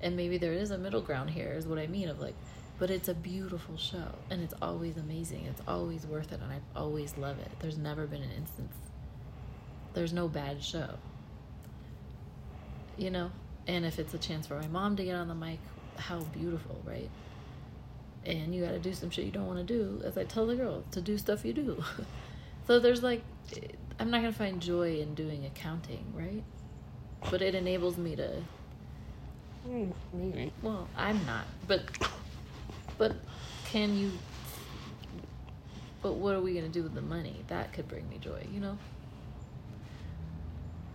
And 0.00 0.16
maybe 0.16 0.38
there 0.38 0.52
is 0.52 0.70
a 0.70 0.78
middle 0.78 1.00
ground 1.00 1.30
here, 1.30 1.52
is 1.52 1.66
what 1.66 1.78
I 1.78 1.86
mean 1.86 2.08
of 2.08 2.20
like, 2.20 2.34
but 2.78 2.90
it's 2.90 3.08
a 3.08 3.14
beautiful 3.14 3.76
show 3.76 4.06
and 4.30 4.42
it's 4.42 4.54
always 4.62 4.96
amazing. 4.96 5.46
It's 5.46 5.62
always 5.66 6.06
worth 6.06 6.32
it 6.32 6.40
and 6.40 6.52
I 6.52 6.60
always 6.78 7.16
love 7.18 7.38
it. 7.38 7.50
There's 7.60 7.78
never 7.78 8.06
been 8.06 8.22
an 8.22 8.30
instance. 8.36 8.74
There's 9.94 10.12
no 10.12 10.28
bad 10.28 10.62
show. 10.62 10.90
You 12.96 13.10
know? 13.10 13.30
And 13.66 13.84
if 13.84 13.98
it's 13.98 14.14
a 14.14 14.18
chance 14.18 14.46
for 14.46 14.58
my 14.58 14.66
mom 14.68 14.96
to 14.96 15.04
get 15.04 15.14
on 15.14 15.28
the 15.28 15.34
mic, 15.34 15.58
how 15.96 16.20
beautiful, 16.20 16.80
right? 16.84 17.10
And 18.24 18.54
you 18.54 18.64
got 18.64 18.72
to 18.72 18.78
do 18.78 18.92
some 18.94 19.10
shit 19.10 19.24
you 19.24 19.32
don't 19.32 19.46
want 19.46 19.58
to 19.58 19.64
do, 19.64 20.00
as 20.04 20.16
I 20.16 20.24
tell 20.24 20.46
the 20.46 20.56
girls, 20.56 20.84
to 20.92 21.00
do 21.00 21.18
stuff 21.18 21.44
you 21.44 21.52
do. 21.52 21.82
so 22.66 22.78
there's 22.78 23.02
like, 23.02 23.22
I'm 23.98 24.10
not 24.10 24.20
going 24.20 24.32
to 24.32 24.38
find 24.38 24.60
joy 24.60 25.00
in 25.00 25.14
doing 25.14 25.44
accounting, 25.44 26.04
right? 26.14 26.44
But 27.30 27.42
it 27.42 27.54
enables 27.54 27.96
me 27.96 28.16
to. 28.16 28.42
Mm. 29.68 30.50
Well, 30.62 30.88
I'm 30.96 31.24
not, 31.26 31.44
but 31.66 31.82
but 32.98 33.16
can 33.66 33.96
you? 33.96 34.12
But 36.02 36.14
what 36.14 36.34
are 36.34 36.40
we 36.40 36.54
gonna 36.54 36.68
do 36.68 36.82
with 36.82 36.94
the 36.94 37.02
money? 37.02 37.44
That 37.48 37.72
could 37.72 37.88
bring 37.88 38.08
me 38.08 38.18
joy, 38.18 38.46
you 38.52 38.60
know. 38.60 38.78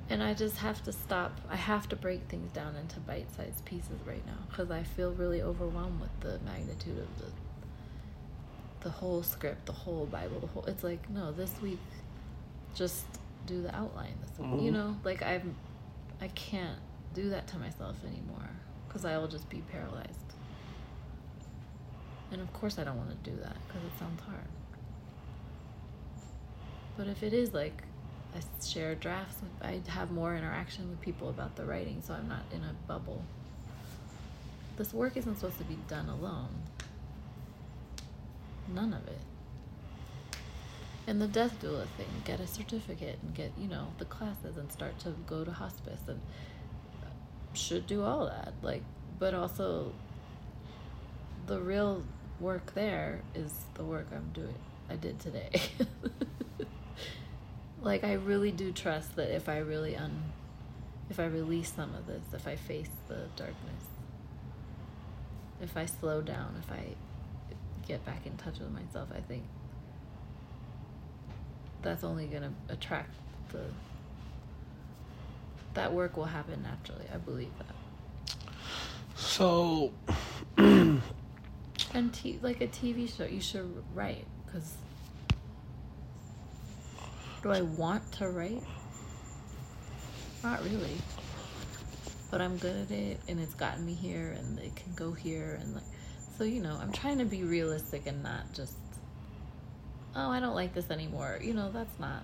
And 0.09 0.21
I 0.21 0.33
just 0.33 0.57
have 0.57 0.83
to 0.83 0.91
stop. 0.91 1.39
I 1.49 1.55
have 1.55 1.89
to 1.89 1.95
break 1.95 2.23
things 2.27 2.51
down 2.51 2.75
into 2.75 2.99
bite-sized 2.99 3.63
pieces 3.65 3.99
right 4.05 4.25
now 4.25 4.37
because 4.49 4.69
I 4.69 4.83
feel 4.83 5.11
really 5.11 5.41
overwhelmed 5.41 6.01
with 6.01 6.19
the 6.19 6.39
magnitude 6.45 6.99
of 6.99 7.17
the 7.19 7.25
the 8.81 8.89
whole 8.89 9.23
script, 9.23 9.65
the 9.65 9.71
whole 9.71 10.05
Bible, 10.05 10.39
the 10.41 10.47
whole. 10.47 10.65
It's 10.65 10.83
like 10.83 11.09
no, 11.09 11.31
this 11.31 11.51
week, 11.61 11.79
just 12.75 13.05
do 13.47 13.61
the 13.61 13.73
outline. 13.75 14.13
This 14.21 14.37
week, 14.39 14.61
you 14.61 14.71
Mhm. 14.71 14.73
know, 14.73 14.97
like 15.03 15.21
I'm, 15.23 15.55
I 16.21 16.27
can't 16.29 16.79
do 17.13 17.29
that 17.29 17.47
to 17.47 17.57
myself 17.57 17.95
anymore 18.05 18.49
because 18.87 19.05
I 19.05 19.17
will 19.17 19.27
just 19.29 19.49
be 19.49 19.61
paralyzed. 19.71 20.32
And 22.33 22.41
of 22.41 22.51
course, 22.51 22.79
I 22.79 22.83
don't 22.83 22.97
want 22.97 23.11
to 23.11 23.29
do 23.29 23.37
that 23.37 23.55
because 23.67 23.83
it 23.83 23.91
sounds 23.99 24.19
hard. 24.21 24.47
But 26.97 27.07
if 27.07 27.21
it 27.21 27.31
is 27.31 27.53
like 27.53 27.83
I 28.35 28.39
share 28.65 28.95
drafts, 28.95 29.37
I 29.61 29.81
have 29.87 30.09
more 30.09 30.35
interaction 30.35 30.89
with 30.89 30.99
people 30.99 31.29
about 31.29 31.55
the 31.55 31.63
writing, 31.63 32.01
so 32.05 32.15
I'm 32.15 32.27
not 32.27 32.41
in 32.51 32.61
a 32.63 32.73
bubble. 32.87 33.23
This 34.77 34.91
work 34.93 35.15
isn't 35.15 35.35
supposed 35.35 35.59
to 35.59 35.63
be 35.63 35.77
done 35.87 36.09
alone. 36.09 36.49
None 38.67 38.93
of 38.93 39.07
it. 39.07 39.21
And 41.05 41.21
the 41.21 41.27
death 41.27 41.61
doula 41.61 41.85
thing, 41.97 42.07
get 42.25 42.39
a 42.39 42.47
certificate 42.47 43.19
and 43.21 43.35
get, 43.35 43.51
you 43.59 43.67
know, 43.67 43.89
the 43.99 44.05
classes 44.05 44.57
and 44.57 44.71
start 44.71 44.97
to 44.99 45.13
go 45.27 45.43
to 45.43 45.51
hospice 45.51 45.99
and 46.07 46.19
uh, 47.03 47.07
should 47.53 47.85
do 47.85 48.03
all 48.03 48.25
that. 48.25 48.53
Like, 48.63 48.81
but 49.19 49.35
also 49.35 49.91
the 51.45 51.59
real 51.59 52.03
work 52.39 52.73
there 52.73 53.21
is 53.35 53.53
the 53.75 53.83
work 53.83 54.07
I'm 54.13 54.31
doing. 54.33 54.55
I 54.89 54.95
did 54.95 55.19
today. 55.19 55.61
like 57.81 58.03
I 58.03 58.13
really 58.13 58.51
do 58.51 58.71
trust 58.71 59.15
that 59.15 59.33
if 59.33 59.49
I 59.49 59.59
really 59.59 59.95
un 59.95 60.31
if 61.09 61.19
I 61.19 61.25
release 61.25 61.71
some 61.71 61.93
of 61.95 62.07
this, 62.07 62.23
if 62.33 62.47
I 62.47 62.55
face 62.55 62.89
the 63.07 63.27
darkness, 63.35 63.83
if 65.61 65.75
I 65.77 65.85
slow 65.85 66.21
down, 66.21 66.55
if 66.59 66.71
I 66.71 66.95
get 67.87 68.05
back 68.05 68.25
in 68.25 68.35
touch 68.37 68.59
with 68.59 68.71
myself, 68.71 69.09
I 69.15 69.19
think 69.19 69.43
that's 71.81 72.03
only 72.03 72.25
going 72.27 72.43
to 72.43 72.73
attract 72.73 73.13
the 73.49 73.61
that 75.73 75.91
work 75.91 76.17
will 76.17 76.25
happen 76.25 76.61
naturally. 76.63 77.05
I 77.13 77.17
believe 77.17 77.51
that. 77.57 78.35
So, 79.15 79.91
t- 82.11 82.39
like 82.41 82.61
a 82.61 82.67
TV 82.67 83.15
show, 83.15 83.25
you 83.25 83.41
should 83.41 83.83
write 83.93 84.25
because. 84.45 84.75
Do 87.41 87.51
I 87.51 87.61
want 87.61 88.09
to 88.13 88.29
write? 88.29 88.63
Not 90.43 90.63
really. 90.63 90.95
But 92.31 92.41
I'm 92.41 92.57
good 92.57 92.75
at 92.75 92.91
it, 92.91 93.19
and 93.27 93.39
it's 93.39 93.53
gotten 93.53 93.85
me 93.85 93.93
here, 93.93 94.35
and 94.37 94.57
it 94.59 94.75
can 94.75 94.93
go 94.95 95.11
here, 95.11 95.59
and 95.61 95.75
like, 95.75 95.83
so 96.37 96.43
you 96.43 96.61
know, 96.61 96.77
I'm 96.81 96.91
trying 96.91 97.19
to 97.19 97.25
be 97.25 97.43
realistic 97.43 98.07
and 98.07 98.23
not 98.23 98.53
just. 98.53 98.73
Oh, 100.15 100.29
I 100.29 100.39
don't 100.39 100.55
like 100.55 100.73
this 100.73 100.89
anymore. 100.89 101.39
You 101.41 101.53
know, 101.53 101.71
that's 101.71 101.99
not. 101.99 102.23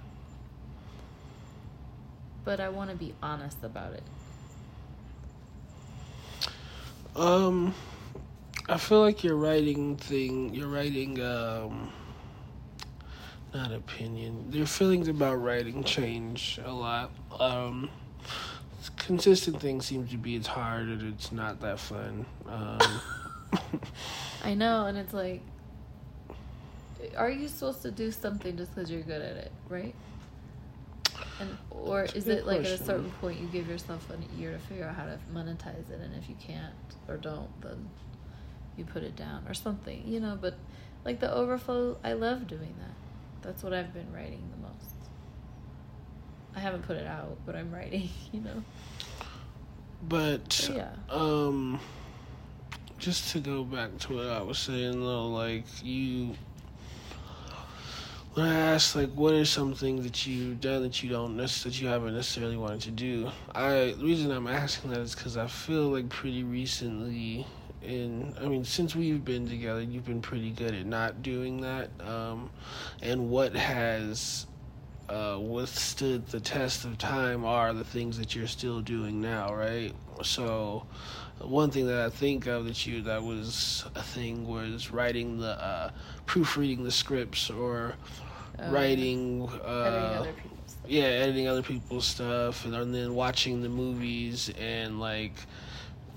But 2.45 2.59
I 2.59 2.69
want 2.69 2.89
to 2.91 2.95
be 2.95 3.13
honest 3.21 3.57
about 3.63 3.93
it. 3.93 4.03
um, 7.15 7.73
I 8.69 8.77
feel 8.77 9.01
like 9.01 9.23
your 9.23 9.35
writing 9.35 9.95
thing, 9.97 10.53
your 10.53 10.67
writing, 10.67 11.19
um, 11.21 11.91
not 13.51 13.71
opinion, 13.71 14.45
your 14.51 14.67
feelings 14.67 15.07
about 15.07 15.41
writing 15.41 15.83
change 15.83 16.59
a 16.63 16.71
lot. 16.71 17.09
Um, 17.39 17.89
consistent 18.95 19.59
thing 19.59 19.81
seems 19.81 20.11
to 20.11 20.17
be 20.17 20.35
it's 20.35 20.45
hard 20.45 20.87
and 20.87 21.13
it's 21.13 21.31
not 21.31 21.59
that 21.61 21.79
fun. 21.79 22.27
Um, 22.47 23.01
I 24.43 24.53
know, 24.53 24.85
and 24.85 24.99
it's 24.99 25.15
like, 25.15 25.41
are 27.17 27.31
you 27.31 27.47
supposed 27.47 27.81
to 27.81 27.89
do 27.89 28.11
something 28.11 28.55
just 28.55 28.75
because 28.75 28.91
you're 28.91 29.01
good 29.01 29.23
at 29.23 29.35
it, 29.35 29.51
right? 29.67 29.95
And 31.39 31.57
or 31.71 32.03
is 32.03 32.27
it 32.27 32.45
like 32.45 32.59
at 32.59 32.67
a 32.67 32.77
certain 32.77 33.09
point 33.19 33.39
you 33.39 33.47
give 33.47 33.67
yourself 33.67 34.05
a 34.11 34.39
year 34.39 34.51
to 34.51 34.59
figure 34.59 34.85
out 34.85 34.95
how 34.95 35.05
to 35.05 35.17
monetize 35.33 35.89
it, 35.89 36.01
and 36.01 36.15
if 36.15 36.29
you 36.29 36.35
can't 36.39 36.73
or 37.07 37.17
don't, 37.17 37.49
then 37.61 37.89
you 38.79 38.85
put 38.85 39.03
it 39.03 39.15
down 39.15 39.43
or 39.47 39.53
something, 39.53 40.03
you 40.07 40.19
know? 40.19 40.37
But 40.39 40.55
like 41.05 41.19
the 41.19 41.31
overflow, 41.31 41.97
I 42.03 42.13
love 42.13 42.47
doing 42.47 42.73
that. 42.79 43.47
That's 43.47 43.63
what 43.63 43.73
I've 43.73 43.93
been 43.93 44.11
writing 44.13 44.41
the 44.51 44.61
most. 44.61 44.95
I 46.55 46.59
haven't 46.59 46.83
put 46.83 46.97
it 46.97 47.05
out, 47.05 47.37
but 47.45 47.55
I'm 47.55 47.71
writing, 47.71 48.09
you 48.31 48.41
know. 48.41 48.63
but 50.07 50.51
So, 50.51 50.73
yeah. 50.75 50.91
um, 51.09 51.79
just 52.97 53.31
to 53.33 53.39
go 53.39 53.63
back 53.63 53.97
to 53.99 54.15
what 54.15 54.27
I 54.27 54.41
was 54.41 54.57
saying 54.57 54.99
though, 54.99 55.27
like 55.27 55.65
you, 55.83 56.35
when 58.33 58.45
I 58.45 58.59
asked 58.73 58.95
like 58.95 59.09
what 59.11 59.33
are 59.33 59.45
some 59.45 59.73
things 59.73 60.03
that 60.03 60.25
you've 60.25 60.61
done 60.61 60.83
that 60.83 61.01
you 61.01 61.09
don't 61.09 61.35
that 61.37 61.81
you 61.81 61.87
haven't 61.87 62.15
necessarily 62.15 62.57
wanted 62.57 62.81
to 62.81 62.91
do, 62.91 63.31
I 63.53 63.95
the 63.97 64.03
reason 64.03 64.31
I'm 64.31 64.47
asking 64.47 64.91
that 64.91 64.99
is 64.99 65.15
because 65.15 65.37
I 65.37 65.47
feel 65.47 65.89
like 65.89 66.09
pretty 66.09 66.43
recently, 66.43 67.45
and 67.81 68.35
I 68.39 68.47
mean 68.47 68.63
since 68.63 68.95
we've 68.95 69.23
been 69.23 69.47
together, 69.47 69.81
you've 69.81 70.05
been 70.05 70.21
pretty 70.21 70.51
good 70.51 70.73
at 70.73 70.85
not 70.85 71.23
doing 71.23 71.61
that, 71.61 71.89
um, 72.01 72.49
and 73.01 73.29
what 73.29 73.55
has 73.55 74.45
uh, 75.09 75.39
withstood 75.41 76.27
the 76.27 76.39
test 76.39 76.85
of 76.85 76.97
time 76.97 77.43
are 77.43 77.73
the 77.73 77.83
things 77.83 78.17
that 78.19 78.35
you're 78.35 78.47
still 78.47 78.79
doing 78.79 79.19
now, 79.19 79.53
right? 79.53 79.93
So, 80.21 80.85
one 81.41 81.71
thing 81.71 81.87
that 81.87 81.99
I 82.05 82.09
think 82.09 82.47
of 82.47 82.65
that 82.65 82.85
you 82.85 83.01
that 83.03 83.23
was 83.23 83.85
a 83.95 84.01
thing 84.03 84.47
was 84.47 84.91
writing 84.91 85.39
the 85.39 85.61
uh, 85.63 85.91
proofreading 86.25 86.83
the 86.83 86.91
scripts 86.91 87.49
or 87.49 87.93
Oh, 88.61 88.71
writing 88.73 89.43
editing 89.43 89.61
uh, 89.65 90.23
stuff. 90.23 90.35
yeah 90.85 91.03
editing 91.03 91.47
other 91.47 91.61
people's 91.61 92.05
stuff 92.05 92.65
and, 92.65 92.75
and 92.75 92.93
then 92.93 93.15
watching 93.15 93.61
the 93.61 93.69
movies 93.69 94.51
and 94.59 94.99
like 94.99 95.31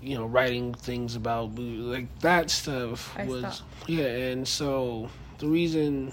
you 0.03 0.17
know 0.17 0.27
writing 0.27 0.75
things 0.75 1.15
about 1.15 1.53
movies 1.53 1.85
like 1.85 2.19
that 2.19 2.51
stuff 2.51 3.17
I 3.17 3.27
was 3.27 3.43
stopped. 3.59 3.89
yeah 3.89 4.07
and 4.07 4.49
so 4.49 5.09
the 5.39 5.47
reason 5.47 6.13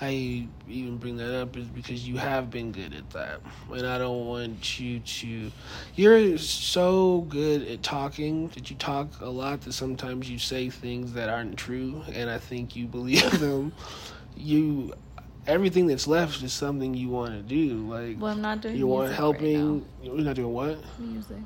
I 0.00 0.46
even 0.68 0.96
bring 0.98 1.16
that 1.18 1.40
up 1.40 1.56
is 1.56 1.66
because 1.68 2.06
you 2.06 2.16
have 2.16 2.50
been 2.50 2.72
good 2.72 2.94
at 2.94 3.08
that, 3.10 3.40
and 3.72 3.86
I 3.86 3.98
don't 3.98 4.26
want 4.26 4.78
you 4.80 5.00
to. 5.00 5.50
You're 5.94 6.38
so 6.38 7.22
good 7.28 7.66
at 7.68 7.82
talking 7.82 8.48
that 8.48 8.70
you 8.70 8.76
talk 8.76 9.20
a 9.20 9.28
lot 9.28 9.60
that 9.62 9.72
sometimes 9.72 10.28
you 10.28 10.38
say 10.38 10.68
things 10.70 11.12
that 11.14 11.28
aren't 11.28 11.56
true, 11.56 12.02
and 12.12 12.28
I 12.28 12.38
think 12.38 12.76
you 12.76 12.86
believe 12.86 13.38
them. 13.40 13.72
You, 14.36 14.94
everything 15.46 15.86
that's 15.86 16.06
left 16.06 16.42
is 16.42 16.52
something 16.52 16.94
you 16.94 17.08
want 17.08 17.32
to 17.32 17.42
do. 17.42 17.88
Like 17.88 18.20
Well, 18.20 18.32
I'm 18.32 18.40
not 18.42 18.60
doing 18.60 18.76
you 18.76 18.86
want 18.86 19.12
helping. 19.12 19.80
right 19.80 19.88
You're 20.02 20.16
not 20.16 20.36
doing 20.36 20.52
what? 20.52 20.78
music. 20.98 21.38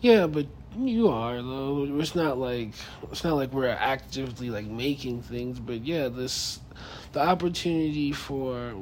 Yeah, 0.00 0.26
but 0.26 0.46
you 0.78 1.08
are 1.08 1.36
though. 1.36 1.86
It's 1.98 2.14
not 2.14 2.38
like 2.38 2.72
it's 3.10 3.24
not 3.24 3.34
like 3.34 3.52
we're 3.52 3.68
actively 3.68 4.50
like 4.50 4.66
making 4.66 5.22
things, 5.22 5.58
but 5.60 5.84
yeah, 5.84 6.08
this 6.08 6.60
the 7.12 7.20
opportunity 7.20 8.12
for 8.12 8.74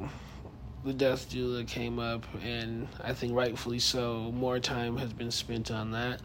the 0.84 0.92
death 0.92 1.28
doula 1.30 1.66
came 1.66 1.98
up, 1.98 2.24
and 2.44 2.88
I 3.02 3.12
think 3.12 3.34
rightfully 3.34 3.78
so. 3.80 4.30
More 4.32 4.58
time 4.60 4.96
has 4.98 5.12
been 5.12 5.30
spent 5.30 5.70
on 5.70 5.90
that, 5.92 6.20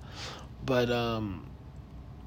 but 0.65 0.89
um, 0.91 1.47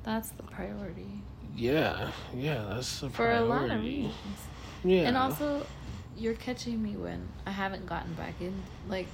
That's 0.03 0.31
the 0.31 0.43
priority 0.43 1.23
yeah, 1.57 2.11
yeah, 2.35 2.65
that's 2.69 3.01
the 3.01 3.09
for 3.11 3.31
a 3.31 3.41
lot 3.41 3.63
of 3.63 3.69
priority. 3.69 3.97
reasons. 3.97 4.15
Yeah, 4.85 5.03
And 5.03 5.17
also, 5.17 5.67
you're 6.17 6.35
catching 6.35 6.83
me 6.83 6.97
when 6.97 7.27
I 7.47 7.51
haven't 7.51 7.87
gotten 7.87 8.13
back 8.15 8.35
in. 8.41 8.63
Like, 8.89 9.07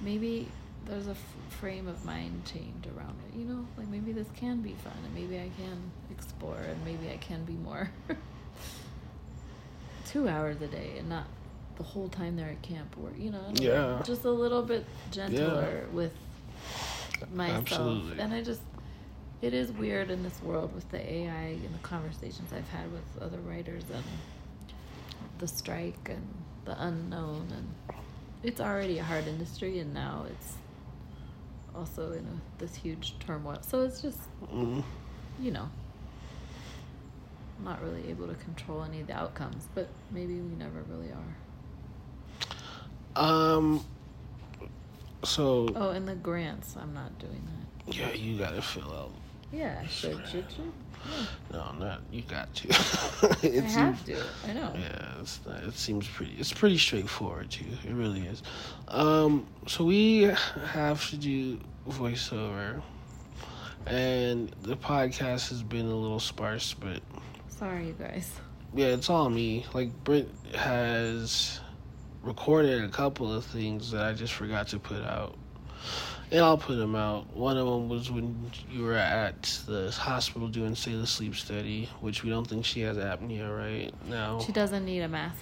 maybe 0.00 0.48
there's 0.86 1.06
a 1.08 1.12
f- 1.12 1.34
frame 1.60 1.86
of 1.88 2.04
mind 2.04 2.44
change 2.44 2.86
around 2.86 3.16
it. 3.28 3.38
You 3.38 3.44
know, 3.46 3.66
like 3.76 3.88
maybe 3.88 4.12
this 4.12 4.26
can 4.36 4.60
be 4.60 4.74
fun, 4.84 4.92
and 5.04 5.14
maybe 5.14 5.38
I 5.38 5.50
can 5.56 5.90
explore, 6.10 6.56
and 6.58 6.84
maybe 6.84 7.10
I 7.12 7.16
can 7.18 7.44
be 7.44 7.54
more 7.54 7.90
two 10.06 10.28
hours 10.28 10.60
a 10.60 10.66
day, 10.66 10.94
and 10.98 11.08
not 11.08 11.24
the 11.76 11.82
whole 11.82 12.08
time 12.08 12.36
they're 12.36 12.50
at 12.50 12.62
camp. 12.62 12.94
Or 13.02 13.10
you 13.16 13.30
know, 13.30 13.44
Yeah. 13.54 14.02
just 14.04 14.24
a 14.24 14.30
little 14.30 14.62
bit 14.62 14.84
gentler 15.10 15.86
with 15.92 16.12
myself. 17.32 17.60
Absolutely. 17.72 18.18
And 18.20 18.32
I 18.32 18.42
just. 18.42 18.60
It 19.40 19.54
is 19.54 19.72
weird 19.72 20.08
in 20.12 20.22
this 20.22 20.40
world 20.40 20.72
with 20.72 20.88
the 20.92 21.00
AI 21.00 21.56
and 21.64 21.74
the 21.74 21.78
conversations 21.82 22.52
I've 22.52 22.68
had 22.68 22.92
with 22.92 23.02
other 23.20 23.38
writers 23.38 23.82
and 23.92 24.04
the 25.38 25.48
strike 25.48 26.08
and 26.08 26.24
the 26.64 26.80
unknown 26.80 27.48
and 27.50 27.98
it's 28.44 28.60
already 28.60 29.00
a 29.00 29.02
hard 29.02 29.26
industry 29.26 29.80
and 29.80 29.92
now 29.92 30.26
it's 30.30 30.54
also 31.74 32.12
in 32.12 32.24
a, 32.26 32.58
this 32.60 32.74
huge 32.74 33.14
turmoil 33.20 33.58
so 33.62 33.80
it's 33.82 34.00
just 34.02 34.18
Mhm. 34.52 34.82
you 35.40 35.50
know 35.50 35.68
not 37.64 37.80
really 37.82 38.08
able 38.10 38.26
to 38.26 38.34
control 38.34 38.82
any 38.82 39.00
of 39.00 39.06
the 39.06 39.14
outcomes 39.16 39.68
but 39.74 39.88
maybe 40.10 40.34
we 40.34 40.54
never 40.56 40.82
really 40.88 41.10
are 41.12 41.34
Um. 43.14 43.84
So 45.24 45.68
oh 45.76 45.90
and 45.90 46.08
the 46.08 46.14
grants 46.16 46.76
i'm 46.80 46.92
not 46.94 47.16
doing 47.18 47.46
that 47.86 47.94
yeah, 47.96 48.12
you 48.12 48.38
gotta 48.38 48.62
fill 48.62 48.92
out. 48.92 49.12
Yeah 49.52 49.80
I 49.82 49.86
should 49.86 50.16
should 50.26 50.44
should 50.50 50.72
yeah. 51.04 51.24
No, 51.52 51.72
not 51.80 52.00
you 52.12 52.22
got 52.22 52.54
to. 52.54 52.68
i 53.42 53.46
it 53.46 53.64
have 53.64 53.98
seems- 53.98 54.20
to 54.20 54.24
i 54.48 54.52
know 54.52 54.72
Yeah, 54.76 55.14
not, 55.46 55.64
it 55.64 55.74
seems 55.74 56.06
pretty. 56.06 56.32
It's 56.38 56.52
pretty 56.52 56.78
straightforward 56.78 57.50
too. 57.50 57.64
It 57.84 57.92
really 57.92 58.20
is. 58.26 58.42
Um, 58.88 59.46
so 59.66 59.84
we 59.84 60.30
have 60.66 61.08
to 61.10 61.16
do 61.16 61.58
voiceover, 61.88 62.80
and 63.86 64.54
the 64.62 64.76
podcast 64.76 65.48
has 65.48 65.62
been 65.62 65.86
a 65.86 65.94
little 65.96 66.20
sparse, 66.20 66.72
but 66.74 67.00
sorry 67.48 67.88
you 67.88 67.92
guys 67.98 68.30
yeah, 68.74 68.86
it's 68.86 69.10
all 69.10 69.28
me. 69.28 69.66
Like 69.74 69.92
Britt 70.04 70.30
has 70.54 71.60
recorded 72.22 72.82
a 72.84 72.88
couple 72.88 73.30
of 73.30 73.44
things 73.44 73.90
that 73.90 74.02
I 74.04 74.12
just 74.14 74.32
forgot 74.32 74.68
to 74.68 74.78
put 74.78 75.02
out. 75.02 75.36
And 76.32 76.40
I'll 76.40 76.56
put 76.58 76.76
them 76.76 76.96
out. 76.96 77.36
One 77.36 77.56
of 77.58 77.66
them 77.66 77.88
was 77.90 78.10
when 78.10 78.50
you 78.70 78.82
were 78.82 78.94
at 78.94 79.42
the 79.66 79.90
hospital 79.90 80.48
doing 80.48 80.74
say 80.74 80.94
the 80.94 81.06
sleep 81.06 81.36
study, 81.36 81.88
which 82.00 82.24
we 82.24 82.30
don't 82.30 82.46
think 82.46 82.64
she 82.64 82.80
has 82.80 82.96
apnea 82.96 83.46
right 83.56 83.92
now 84.08 84.40
she 84.40 84.50
doesn't 84.50 84.84
need 84.84 85.00
a 85.02 85.08
mask 85.08 85.36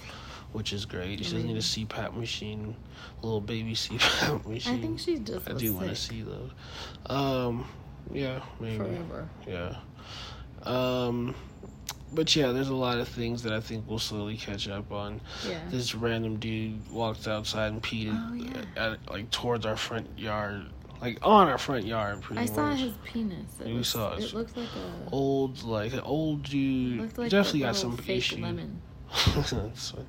which 0.51 0.73
is 0.73 0.85
great. 0.85 1.19
She 1.19 1.31
doesn't 1.31 1.47
need 1.47 1.55
a 1.55 1.59
CPAP 1.59 2.13
machine, 2.13 2.75
little 3.21 3.39
baby 3.39 3.73
CPAP 3.75 4.45
machine. 4.45 4.75
i 4.77 4.81
think 4.81 4.99
she 4.99 5.17
just 5.17 5.49
I 5.49 5.53
do 5.53 5.73
want 5.73 5.87
to 5.87 5.95
see 5.95 6.23
those. 6.23 6.51
Um, 7.05 7.65
yeah, 8.11 8.41
maybe. 8.59 8.77
forever 8.77 9.29
Yeah. 9.47 9.75
Um, 10.63 11.35
but 12.13 12.35
yeah, 12.35 12.51
there's 12.51 12.67
a 12.69 12.75
lot 12.75 12.97
of 12.97 13.07
things 13.07 13.43
that 13.43 13.53
I 13.53 13.61
think 13.61 13.85
we'll 13.87 13.99
slowly 13.99 14.35
catch 14.35 14.67
up 14.67 14.91
on. 14.91 15.21
yeah 15.47 15.59
This 15.69 15.95
random 15.95 16.37
dude 16.37 16.91
walked 16.91 17.27
outside 17.27 17.71
and 17.71 17.81
peed 17.81 18.11
Oh, 18.13 18.33
yeah. 18.33 18.91
at, 18.91 19.09
like 19.09 19.31
towards 19.31 19.65
our 19.65 19.77
front 19.77 20.07
yard, 20.19 20.65
like 21.01 21.17
on 21.23 21.47
our 21.47 21.57
front 21.57 21.85
yard, 21.85 22.21
pretty 22.21 22.41
I 22.41 22.45
much. 22.45 22.53
saw 22.55 22.71
his 22.75 22.93
penis. 23.03 23.47
It 23.59 23.67
You 23.67 23.77
was- 23.79 23.87
saw 23.87 24.13
it. 24.13 24.23
It 24.23 24.33
looked 24.33 24.55
like 24.55 24.67
a. 24.67 25.09
Old, 25.11 25.63
like 25.63 25.93
an 25.93 25.99
old 26.01 26.43
dude. 26.43 27.17
like 27.17 27.31
definitely 27.31 27.63
a 27.63 27.65
got 27.67 27.75
some 27.75 27.97
fake 27.97 28.17
issues. 28.19 28.39
lemon. 28.39 28.81
That's 29.35 29.91
fine. 29.91 30.05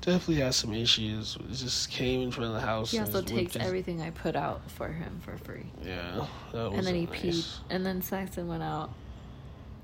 Definitely 0.00 0.36
has 0.42 0.56
some 0.56 0.74
issues. 0.74 1.36
It 1.36 1.54
just 1.54 1.90
came 1.90 2.20
in 2.22 2.30
front 2.30 2.48
of 2.48 2.54
the 2.54 2.60
house. 2.66 2.90
He 2.90 2.98
also 2.98 3.20
takes 3.22 3.32
whipped 3.32 3.54
his- 3.54 3.62
everything 3.66 4.02
I 4.02 4.10
put 4.10 4.36
out 4.36 4.70
for 4.70 4.88
him 4.88 5.18
for 5.22 5.36
free. 5.38 5.66
Yeah, 5.82 6.26
that 6.52 6.70
was 6.70 6.78
And 6.78 6.86
then 6.86 6.94
he 6.94 7.06
nice. 7.06 7.20
peed. 7.20 7.46
And 7.70 7.86
then 7.86 8.02
Saxon 8.02 8.46
went 8.48 8.62
out 8.62 8.90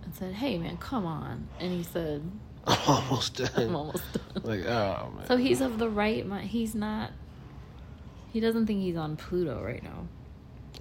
and 0.04 0.14
said, 0.14 0.34
"Hey 0.34 0.58
man, 0.58 0.76
come 0.76 1.06
on." 1.06 1.48
And 1.58 1.72
he 1.72 1.82
said, 1.82 2.22
I'm 2.66 2.78
almost 2.86 3.36
done. 3.36 3.50
"I'm 3.56 3.76
almost 3.76 4.02
done." 4.12 4.42
Like, 4.44 4.66
oh 4.66 5.12
man. 5.16 5.26
So 5.26 5.36
he's 5.36 5.60
of 5.62 5.78
the 5.78 5.88
right 5.88 6.26
mind. 6.26 6.48
He's 6.50 6.74
not. 6.74 7.12
He 8.32 8.40
doesn't 8.40 8.66
think 8.66 8.80
he's 8.80 8.96
on 8.96 9.16
Pluto 9.16 9.62
right 9.62 9.82
now. 9.82 10.06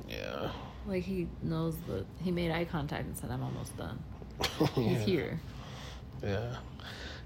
Yeah. 0.07 0.51
Like 0.87 1.03
he 1.03 1.27
knows 1.41 1.75
that 1.87 2.05
he 2.21 2.31
made 2.31 2.51
eye 2.51 2.65
contact 2.65 3.05
and 3.05 3.17
said, 3.17 3.31
"I'm 3.31 3.43
almost 3.43 3.75
done." 3.77 3.99
yeah. 4.59 4.67
He's 4.75 5.01
here. 5.01 5.39
Yeah. 6.23 6.55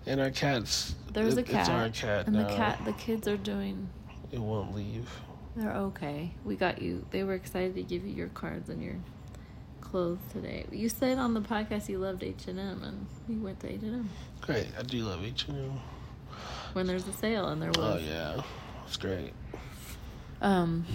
And 0.06 0.20
our 0.20 0.32
cat's. 0.32 0.96
There's 1.14 1.38
a 1.38 1.42
it- 1.42 1.48
cat. 1.48 1.62
It's 1.62 1.70
our 1.70 1.90
cat 1.90 2.28
and 2.28 2.36
now. 2.36 2.48
the 2.48 2.56
cat, 2.56 2.82
the 2.86 2.94
kids 2.94 3.28
are 3.28 3.38
doing. 3.38 3.90
It 4.32 4.40
won't 4.40 4.76
leave. 4.76 5.10
They're 5.56 5.72
okay. 5.72 6.32
We 6.44 6.56
got 6.56 6.82
you. 6.82 7.06
They 7.12 7.24
were 7.24 7.36
excited 7.36 7.76
to 7.76 7.84
give 7.84 8.04
you 8.06 8.12
your 8.14 8.30
cards 8.30 8.70
and 8.70 8.84
your 8.84 8.96
clothes 9.82 10.20
today. 10.32 10.66
You 10.72 10.90
said 10.90 11.20
on 11.20 11.36
the 11.36 11.42
podcast 11.42 11.88
you 11.88 12.00
loved 12.00 12.24
H 12.24 12.48
and 12.48 12.60
M, 12.60 12.82
and 12.84 13.06
we 13.28 13.36
went 13.36 13.60
to 13.60 13.72
H 13.72 13.82
and 13.84 13.94
M 13.94 14.10
Great. 14.42 14.68
I 14.78 14.82
do 14.82 15.04
love 15.04 15.24
H 15.24 15.48
and 15.48 15.58
M. 15.58 15.80
when 16.74 16.88
there's 16.88 17.08
a 17.08 17.14
sale, 17.14 17.50
and 17.50 17.62
there 17.62 17.72
oh, 17.78 17.82
was. 17.82 18.02
Oh 18.02 18.06
yeah, 18.06 18.42
it's 18.88 18.98
great. 18.98 19.34
Um. 20.44 20.86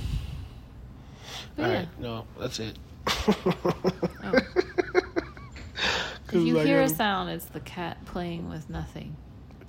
All 1.58 1.66
yeah. 1.66 1.74
right. 1.78 1.88
No, 1.98 2.24
that's 2.38 2.61
it. 2.61 2.78
Oh. 3.06 4.32
If 6.30 6.32
you 6.34 6.61
I 6.61 6.64
hear 6.64 6.80
a 6.80 6.84
gotta- 6.84 6.94
sound, 6.94 7.30
it's 7.30 7.46
the 7.46 7.61
cat 7.61 8.04
playing 8.04 8.48
with 8.48 8.68
nothing. 8.70 9.16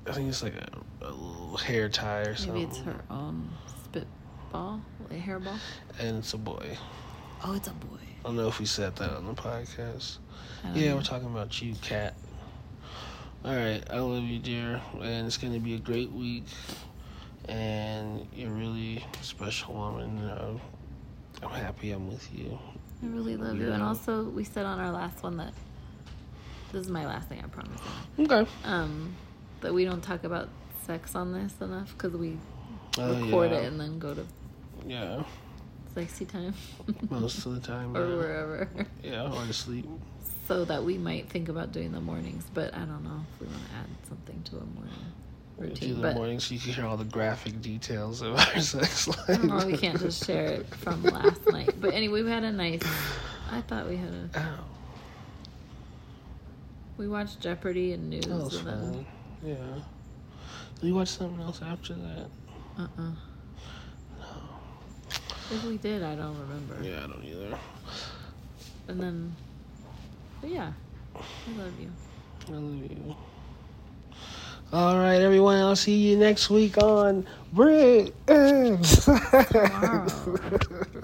I 0.06 0.12
think 0.12 0.28
it's 0.30 0.44
like 0.44 0.56
a, 0.56 0.70
a 1.06 1.12
little 1.12 1.58
hair 1.58 1.88
tie 1.88 2.22
or 2.22 2.36
something. 2.36 2.54
Maybe 2.56 2.65
it's 2.70 2.80
her 2.80 3.02
own 3.10 3.50
spitball, 3.84 4.82
a 5.10 5.13
hairball. 5.13 5.58
And 6.00 6.18
it's 6.18 6.34
a 6.34 6.38
boy. 6.38 6.78
Oh, 7.44 7.54
it's 7.56 7.68
a 7.68 7.74
boy. 7.74 7.98
I 8.20 8.28
don't 8.28 8.36
know 8.36 8.48
if 8.48 8.60
we 8.60 8.65
said 8.65 8.96
that 8.98 9.12
on 9.12 9.26
the 9.26 9.34
podcast. 9.34 10.18
Yeah, 10.74 10.89
know. 10.89 10.96
we're 10.98 11.04
talking 11.04 11.28
about 11.28 11.62
you, 11.62 11.74
cat. 11.76 12.15
All 13.46 13.56
right, 13.56 13.82
I 13.89 14.00
love 14.00 14.24
you, 14.24 14.39
dear, 14.39 14.82
and 15.02 15.26
it's 15.26 15.38
gonna 15.38 15.60
be 15.60 15.76
a 15.76 15.80
great 15.80 16.12
week. 16.12 16.44
And 17.50 18.28
you're 18.36 18.50
a 18.50 18.54
really 18.54 19.04
special 19.22 19.74
woman. 19.74 20.20
Uh, 20.20 20.58
I'm 21.44 21.50
happy 21.50 21.92
I'm 21.92 22.08
with 22.08 22.28
you. 22.34 22.58
I 23.04 23.08
really 23.08 23.38
love 23.38 23.58
you. 23.58 23.72
And 23.72 23.82
also, 23.82 24.24
we 24.26 24.44
said 24.44 24.66
on 24.66 24.80
our 24.80 24.92
last 24.92 25.24
one 25.24 25.38
that 25.38 25.54
this 26.72 26.82
is 26.86 26.90
my 26.92 27.06
last 27.06 27.28
thing. 27.30 27.42
I 27.44 27.48
promise. 27.48 27.82
Okay. 28.20 28.50
Um, 28.66 29.16
that 29.62 29.74
we 29.74 29.84
don't 29.86 30.02
talk 30.02 30.24
about 30.26 30.50
sex 30.86 31.16
on 31.16 31.34
this 31.34 31.54
enough 31.62 31.94
because 31.98 32.14
we 32.14 32.38
Uh, 32.98 33.14
record 33.24 33.52
yeah. 33.52 33.58
it 33.60 33.66
and 33.66 33.80
then 33.80 34.00
go 34.00 34.14
to 34.14 34.26
Yeah. 34.86 35.24
sexy 35.94 36.26
time 36.26 36.54
Most 37.10 37.46
of 37.46 37.56
the 37.56 37.62
time. 37.62 37.96
or 37.98 38.08
yeah. 38.08 38.16
wherever. 38.16 38.70
Yeah, 39.04 39.32
or 39.32 39.46
to 39.46 39.54
sleep. 39.54 39.86
So 40.48 40.66
that 40.66 40.84
we 40.84 40.98
might 40.98 41.30
think 41.30 41.48
about 41.50 41.72
doing 41.72 41.92
the 41.92 42.02
mornings, 42.02 42.46
but 42.54 42.74
I 42.74 42.80
don't 42.80 43.04
know 43.04 43.24
if 43.34 43.42
we 43.42 43.48
want 43.48 43.64
to 43.68 43.76
add 43.76 43.88
something 44.08 44.42
to 44.46 44.58
a 44.58 44.66
morning 44.66 44.94
Routine. 45.60 45.95
the 45.95 46.02
But 46.02 46.15
morning 46.15 46.39
so 46.39 46.54
you 46.54 46.60
can 46.60 46.74
hear 46.74 46.86
all 46.86 46.98
the 46.98 47.04
graphic 47.04 47.62
details 47.62 48.22
of 48.22 48.36
our 48.38 48.60
sex 48.62 49.08
life. 49.08 49.52
I. 49.52 49.65
We 49.65 49.78
can't 49.78 50.00
just 50.00 50.26
share 50.26 50.45
it 50.48 50.67
from 50.76 51.04
last 51.04 51.45
night. 51.52 51.74
But 51.80 51.93
anyway, 51.93 52.22
we 52.24 52.30
had 52.30 52.43
a 52.43 52.52
nice. 52.52 52.82
I 53.52 53.62
thought 53.62 53.88
we 53.88 53.98
had 53.98 54.10
a. 54.12 54.30
Ow. 54.39 54.65
We 56.98 57.08
watched 57.08 57.39
Jeopardy 57.39 57.93
and 57.93 58.10
news, 58.10 58.26
That 58.26 58.36
was 58.36 58.56
and 58.58 58.67
then 58.67 58.80
fun. 58.93 59.06
Yeah. 59.43 59.56
Did 60.82 60.88
you 60.88 60.95
watch 60.95 61.10
something 61.10 61.41
else 61.41 61.62
after 61.62 61.93
that? 61.93 62.28
uh 62.78 62.88
uh 62.98 63.12
If 65.52 65.63
we 65.65 65.78
did, 65.78 66.04
I 66.04 66.15
don't 66.15 66.38
remember. 66.39 66.78
Yeah, 66.82 67.04
I 67.04 67.08
don't 67.08 67.24
either. 67.24 67.58
And 68.89 69.00
then, 69.02 69.36
but 70.41 70.50
yeah, 70.50 70.74
I 71.15 71.58
love 71.58 71.80
you. 71.80 71.89
I 72.48 72.52
love 72.52 72.91
you. 72.91 73.15
All 74.72 74.98
right, 74.98 75.20
everyone. 75.20 75.58
I'll 75.58 75.76
see 75.76 75.96
you 75.96 76.16
next 76.16 76.52
week 76.52 76.78
on 76.78 77.26
Britt. 77.54 78.14
Tomorrow. 78.28 80.06